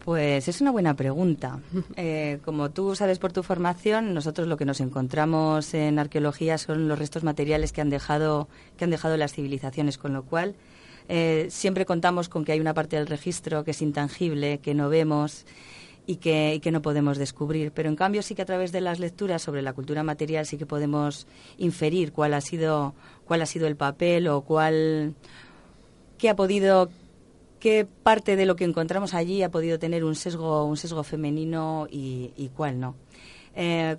Pues 0.04 0.48
es 0.48 0.62
una 0.62 0.72
buena 0.72 0.96
pregunta. 0.96 1.60
Eh, 1.96 2.40
como 2.46 2.70
tú 2.70 2.96
sabes 2.96 3.20
por 3.20 3.34
tu 3.34 3.44
formación, 3.44 4.14
nosotros 4.14 4.48
lo 4.48 4.56
que 4.56 4.64
nos 4.64 4.80
encontramos 4.80 5.74
en 5.74 6.00
arqueología 6.00 6.58
son 6.58 6.88
los 6.88 6.98
restos 6.98 7.24
materiales 7.24 7.74
que 7.74 7.82
han 7.82 7.90
dejado, 7.90 8.48
que 8.78 8.86
han 8.86 8.90
dejado 8.90 9.18
las 9.18 9.34
civilizaciones, 9.34 9.98
con 9.98 10.14
lo 10.14 10.24
cual 10.24 10.56
eh, 11.10 11.48
siempre 11.50 11.86
contamos 11.86 12.30
con 12.30 12.46
que 12.46 12.54
hay 12.54 12.60
una 12.60 12.74
parte 12.74 12.96
del 12.96 13.08
registro 13.08 13.66
que 13.66 13.72
es 13.72 13.82
intangible, 13.82 14.60
que 14.60 14.74
no 14.74 14.88
vemos 14.88 15.46
y 16.08 16.18
que, 16.18 16.56
y 16.56 16.60
que 16.60 16.72
no 16.72 16.82
podemos 16.82 17.18
descubrir. 17.18 17.72
Pero 17.72 17.90
en 17.90 17.96
cambio 17.96 18.22
sí 18.22 18.34
que 18.34 18.44
a 18.44 18.46
través 18.46 18.72
de 18.72 18.82
las 18.82 19.00
lecturas 19.00 19.42
sobre 19.42 19.62
la 19.62 19.74
cultura 19.74 20.04
material 20.04 20.46
sí 20.46 20.58
que 20.58 20.66
podemos 20.66 21.28
inferir 21.58 22.14
cuál 22.14 22.34
ha 22.34 22.42
sido, 22.42 22.94
cuál 23.26 23.42
ha 23.42 23.46
sido 23.46 23.68
el 23.68 23.76
papel 23.76 24.28
o 24.28 24.42
cuál 24.42 25.16
qué 26.18 26.30
ha 26.30 26.36
podido 26.36 26.90
qué 27.60 27.86
parte 27.86 28.36
de 28.36 28.45
lo 28.45 28.56
que 28.56 28.63
encontramos 28.63 29.13
allí 29.13 29.43
ha 29.43 29.52
podido 29.52 29.80
tener 29.80 30.04
un 30.04 30.15
sesgo 30.15 30.65
un 30.65 30.78
sesgo 30.78 31.04
femenino 31.04 31.88
y, 31.89 32.52
cuál 32.56 32.80
no. 32.80 32.95
Eh, 33.56 33.98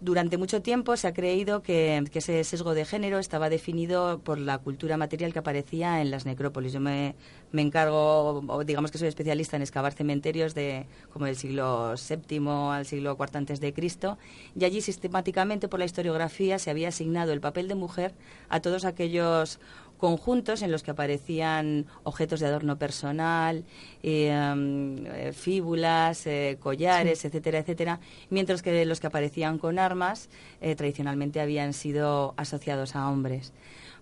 durante 0.00 0.36
mucho 0.36 0.60
tiempo 0.60 0.96
se 0.96 1.08
ha 1.08 1.14
creído 1.14 1.62
que, 1.62 2.04
que, 2.12 2.18
ese 2.18 2.44
sesgo 2.44 2.74
de 2.74 2.84
género 2.84 3.18
estaba 3.18 3.48
definido 3.48 4.20
por 4.20 4.38
la 4.38 4.58
cultura 4.58 4.96
material 4.96 5.32
que 5.32 5.38
aparecía 5.38 6.02
en 6.02 6.10
las 6.10 6.26
necrópolis. 6.26 6.72
Yo 6.74 6.80
me, 6.80 7.14
me 7.50 7.62
encargo, 7.62 8.44
o 8.46 8.64
digamos 8.64 8.90
que 8.90 8.98
soy 8.98 9.08
especialista 9.08 9.56
en 9.56 9.62
excavar 9.62 9.94
cementerios 9.94 10.54
de 10.54 10.86
como 11.10 11.26
del 11.26 11.36
siglo 11.36 11.94
VII 11.96 12.48
al 12.72 12.86
siglo 12.86 13.16
IV 13.18 13.36
antes 13.38 13.60
de 13.60 13.72
Cristo, 13.72 14.18
y 14.54 14.64
allí 14.64 14.80
sistemáticamente 14.80 15.68
por 15.68 15.78
la 15.78 15.86
historiografía 15.86 16.58
se 16.58 16.70
había 16.70 16.88
asignado 16.88 17.32
el 17.32 17.40
papel 17.40 17.66
de 17.66 17.74
mujer 17.74 18.14
a 18.48 18.60
todos 18.60 18.84
aquellos 18.84 19.58
conjuntos 19.98 20.62
en 20.62 20.72
los 20.72 20.82
que 20.82 20.90
aparecían 20.90 21.86
objetos 22.02 22.40
de 22.40 22.46
adorno 22.46 22.78
personal, 22.78 23.64
eh, 24.02 24.32
um, 24.54 25.32
fíbulas, 25.32 26.26
eh, 26.26 26.58
collares, 26.60 27.20
sí. 27.20 27.28
etcétera, 27.28 27.58
etcétera, 27.58 28.00
mientras 28.30 28.62
que 28.62 28.84
los 28.84 29.00
que 29.00 29.06
aparecían 29.06 29.58
con 29.58 29.78
armas 29.78 30.28
eh, 30.60 30.74
tradicionalmente 30.74 31.40
habían 31.40 31.72
sido 31.72 32.34
asociados 32.36 32.96
a 32.96 33.08
hombres. 33.08 33.52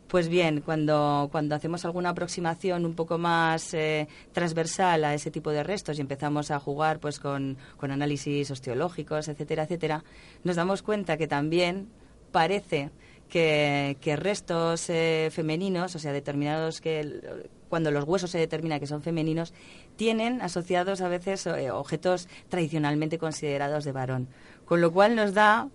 Pues 0.08 0.28
bien, 0.28 0.60
cuando, 0.60 1.28
cuando 1.32 1.54
hacemos 1.54 1.84
alguna 1.84 2.10
aproximación 2.10 2.84
un 2.84 2.94
poco 2.94 3.18
más 3.18 3.72
eh, 3.74 4.06
transversal 4.32 5.04
a 5.04 5.14
ese 5.14 5.30
tipo 5.30 5.50
de 5.50 5.62
restos 5.62 5.98
y 5.98 6.02
empezamos 6.02 6.50
a 6.50 6.60
jugar 6.60 7.00
pues 7.00 7.18
con, 7.18 7.56
con 7.78 7.90
análisis 7.90 8.50
osteológicos, 8.50 9.28
etcétera, 9.28 9.64
etcétera, 9.64 10.04
nos 10.44 10.56
damos 10.56 10.82
cuenta 10.82 11.16
que 11.16 11.26
también 11.26 11.88
parece 12.32 12.90
que, 13.28 13.96
que 14.00 14.16
restos 14.16 14.88
eh, 14.90 15.28
femeninos, 15.32 15.94
o 15.94 15.98
sea, 15.98 16.12
determinados 16.12 16.80
que 16.80 17.22
cuando 17.68 17.90
los 17.90 18.04
huesos 18.04 18.30
se 18.30 18.38
determina 18.38 18.78
que 18.78 18.86
son 18.86 19.02
femeninos, 19.02 19.52
tienen 19.96 20.40
asociados 20.42 21.00
a 21.00 21.08
veces 21.08 21.46
eh, 21.46 21.70
objetos 21.70 22.28
tradicionalmente 22.48 23.18
considerados 23.18 23.84
de 23.84 23.92
varón. 23.92 24.28
Con 24.64 24.80
lo 24.80 24.92
cual 24.92 25.16
nos 25.16 25.34
da 25.34 25.68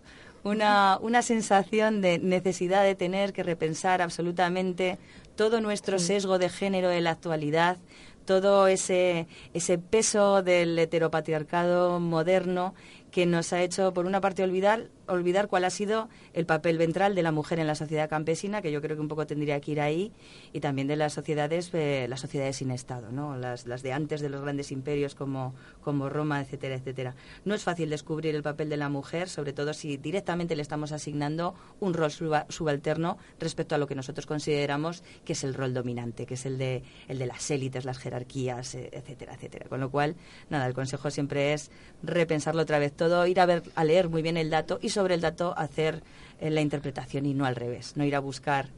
una, 0.43 0.97
una 1.01 1.21
sensación 1.21 2.01
de 2.01 2.19
necesidad 2.19 2.83
de 2.83 2.95
tener 2.95 3.33
que 3.33 3.43
repensar 3.43 4.01
absolutamente 4.01 4.97
todo 5.35 5.61
nuestro 5.61 5.99
sesgo 5.99 6.37
de 6.37 6.49
género 6.49 6.91
en 6.91 7.03
la 7.03 7.11
actualidad, 7.11 7.77
todo 8.25 8.67
ese, 8.67 9.27
ese 9.53 9.77
peso 9.77 10.43
del 10.43 10.77
heteropatriarcado 10.77 11.99
moderno 11.99 12.73
que 13.11 13.25
nos 13.25 13.53
ha 13.53 13.61
hecho, 13.61 13.93
por 13.93 14.05
una 14.05 14.21
parte, 14.21 14.43
olvidar, 14.43 14.87
olvidar 15.09 15.47
cuál 15.47 15.65
ha 15.65 15.69
sido 15.69 16.09
el 16.33 16.45
papel 16.45 16.77
ventral 16.77 17.15
de 17.15 17.23
la 17.23 17.31
mujer 17.31 17.59
en 17.59 17.67
la 17.67 17.75
sociedad 17.75 18.09
campesina, 18.09 18.61
que 18.61 18.71
yo 18.71 18.81
creo 18.81 18.95
que 18.95 19.01
un 19.01 19.07
poco 19.07 19.27
tendría 19.27 19.59
que 19.59 19.71
ir 19.71 19.81
ahí, 19.81 20.11
y 20.53 20.59
también 20.59 20.87
de 20.87 20.95
las 20.95 21.13
sociedades, 21.13 21.69
eh, 21.73 22.07
las 22.09 22.21
sociedades 22.21 22.57
sin 22.57 22.71
Estado, 22.71 23.11
¿no? 23.11 23.37
las, 23.37 23.65
las 23.65 23.83
de 23.83 23.93
antes 23.93 24.21
de 24.21 24.29
los 24.29 24.41
grandes 24.41 24.71
imperios 24.71 25.15
como, 25.15 25.55
como 25.81 26.09
Roma, 26.09 26.41
etcétera, 26.41 26.75
etcétera. 26.75 27.15
No 27.45 27.55
es 27.55 27.63
fácil 27.63 27.89
descubrir 27.89 28.35
el 28.35 28.43
papel 28.43 28.69
de 28.69 28.77
la 28.77 28.89
mujer, 28.89 29.29
sobre 29.29 29.53
todo 29.53 29.73
si 29.73 29.97
directamente 29.97 30.55
le 30.55 30.61
estamos 30.61 30.91
asignando 30.91 31.55
un 31.79 31.93
rol 31.93 32.11
suba, 32.11 32.45
subalterno 32.49 33.17
respecto 33.39 33.75
a 33.75 33.77
lo 33.77 33.87
que 33.87 33.95
nosotros 33.95 34.25
consideramos 34.25 35.03
que 35.25 35.33
es 35.33 35.43
el 35.43 35.53
rol 35.53 35.73
dominante, 35.73 36.25
que 36.25 36.35
es 36.35 36.45
el 36.45 36.57
de, 36.57 36.83
el 37.07 37.19
de 37.19 37.25
las 37.25 37.49
élites, 37.51 37.85
las 37.85 37.97
jerarquías, 37.97 38.75
etcétera, 38.75 39.33
etcétera. 39.33 39.67
Con 39.69 39.79
lo 39.79 39.89
cual, 39.89 40.15
nada, 40.49 40.65
el 40.67 40.73
consejo 40.73 41.11
siempre 41.11 41.53
es 41.53 41.71
repensarlo 42.03 42.61
otra 42.61 42.79
vez 42.79 42.93
todo, 42.93 43.25
ir 43.25 43.39
a, 43.39 43.45
ver, 43.45 43.63
a 43.75 43.83
leer 43.83 44.09
muy 44.09 44.21
bien 44.21 44.37
el 44.37 44.49
dato 44.49 44.79
el 45.07 45.21
dato 45.21 45.57
hacer 45.57 46.03
eh, 46.39 46.49
la 46.49 46.61
interpretación 46.61 47.25
y 47.25 47.33
no 47.33 47.45
al 47.45 47.55
revés, 47.55 47.95
no 47.95 48.03
ir 48.03 48.15
a 48.15 48.19
buscar 48.19 48.69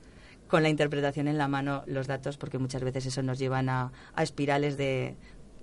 con 0.47 0.63
la 0.63 0.69
interpretación 0.69 1.27
en 1.27 1.37
la 1.37 1.47
mano 1.47 1.83
los 1.87 2.07
datos 2.07 2.37
porque 2.37 2.57
muchas 2.57 2.83
veces 2.83 3.05
eso 3.05 3.23
nos 3.23 3.39
llevan 3.39 3.69
a, 3.69 3.91
a 4.13 4.23
espirales 4.23 4.77
de, 4.77 5.15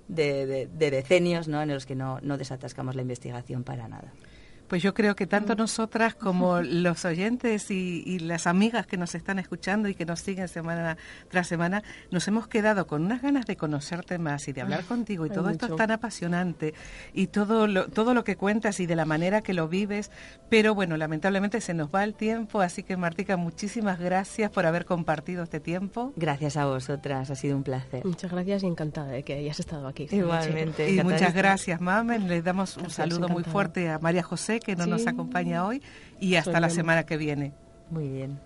de, 0.07 0.45
de, 0.45 0.67
de, 0.67 0.91
decenios 0.91 1.47
¿no? 1.47 1.61
en 1.61 1.69
los 1.69 1.85
que 1.85 1.95
no, 1.95 2.19
no 2.21 2.37
desatascamos 2.37 2.95
la 2.95 3.03
investigación 3.03 3.63
para 3.63 3.87
nada. 3.87 4.11
Pues 4.69 4.83
yo 4.83 4.93
creo 4.93 5.15
que 5.15 5.25
tanto 5.27 5.55
nosotras 5.55 6.15
como 6.15 6.61
los 6.61 7.03
oyentes 7.03 7.71
y, 7.71 8.03
y, 8.05 8.19
las 8.19 8.47
amigas 8.47 8.85
que 8.85 8.97
nos 8.97 9.15
están 9.15 9.39
escuchando 9.39 9.89
y 9.89 9.95
que 9.95 10.05
nos 10.05 10.19
siguen 10.19 10.47
semana 10.47 10.97
tras 11.29 11.47
semana, 11.47 11.83
nos 12.11 12.27
hemos 12.27 12.47
quedado 12.47 12.85
con 12.87 13.03
unas 13.03 13.21
ganas 13.21 13.45
de 13.47 13.57
conocerte 13.57 14.19
más 14.19 14.47
y 14.47 14.53
de 14.53 14.61
hablar 14.61 14.85
contigo. 14.85 15.25
Y 15.25 15.29
todo 15.29 15.47
Hay 15.47 15.53
esto 15.53 15.65
mucho. 15.65 15.75
es 15.75 15.77
tan 15.79 15.91
apasionante 15.91 16.73
y 17.13 17.27
todo 17.27 17.67
lo, 17.67 17.87
todo 17.87 18.13
lo 18.13 18.23
que 18.23 18.35
cuentas 18.35 18.79
y 18.79 18.85
de 18.85 18.95
la 18.95 19.05
manera 19.05 19.41
que 19.41 19.53
lo 19.53 19.67
vives. 19.67 20.11
Pero 20.49 20.75
bueno, 20.75 20.97
lamentablemente 20.97 21.61
se 21.61 21.73
nos 21.73 21.89
va 21.93 22.03
el 22.03 22.13
tiempo. 22.13 22.61
Así 22.61 22.83
que 22.83 22.95
Martica, 22.95 23.37
muchísimas 23.37 23.99
gracias 23.99 24.51
por 24.51 24.65
haber 24.65 24.85
compartido 24.85 25.43
este 25.43 25.59
tiempo. 25.59 26.13
Gracias 26.15 26.57
a 26.57 26.65
vosotras, 26.65 27.31
ha 27.31 27.35
sido 27.35 27.57
un 27.57 27.63
placer. 27.63 28.05
Muchas 28.05 28.31
gracias 28.31 28.63
y 28.63 28.67
encantada 28.67 29.07
de 29.07 29.23
que 29.23 29.33
hayas 29.33 29.59
estado 29.59 29.87
aquí. 29.87 30.07
Igualmente. 30.11 30.91
Y 30.91 31.03
muchas 31.03 31.33
gracias, 31.33 31.81
Mamen. 31.81 32.27
Le 32.27 32.41
damos 32.43 32.77
un 32.77 32.83
Gracias, 32.83 33.09
saludo 33.09 33.29
muy 33.29 33.43
fuerte 33.43 33.89
a 33.89 33.97
María 33.97 34.21
José 34.21 34.58
que 34.59 34.75
no 34.75 34.85
Sí. 34.85 34.89
nos 34.89 35.07
acompaña 35.07 35.65
hoy 35.65 35.81
y 36.19 36.35
hasta 36.35 36.59
la 36.59 36.69
semana 36.69 37.05
que 37.05 37.17
viene. 37.17 37.53
Muy 37.89 38.07
bien. 38.07 38.39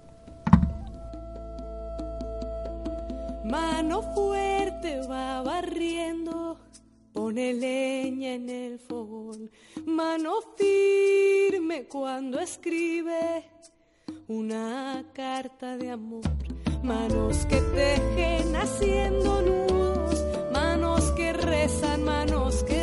Mano 3.43 4.01
fuerte 4.13 5.01
va 5.07 5.41
barriendo, 5.41 6.57
pone 7.11 7.53
leña 7.53 8.33
en 8.33 8.49
el 8.49 8.79
fogón. 8.79 9.51
Mano 9.85 10.31
firme 10.57 11.83
cuando 11.85 12.39
escribe 12.39 13.43
una 14.27 15.03
carta 15.13 15.77
de 15.77 15.91
amor. 15.91 16.23
Manos 16.83 17.45
que 17.45 17.57
tejen 17.61 18.55
haciendo 18.55 19.41
nudos, 19.41 20.23
manos 20.51 21.11
que 21.11 21.31
rezan, 21.33 22.03
manos 22.03 22.63
que 22.63 22.82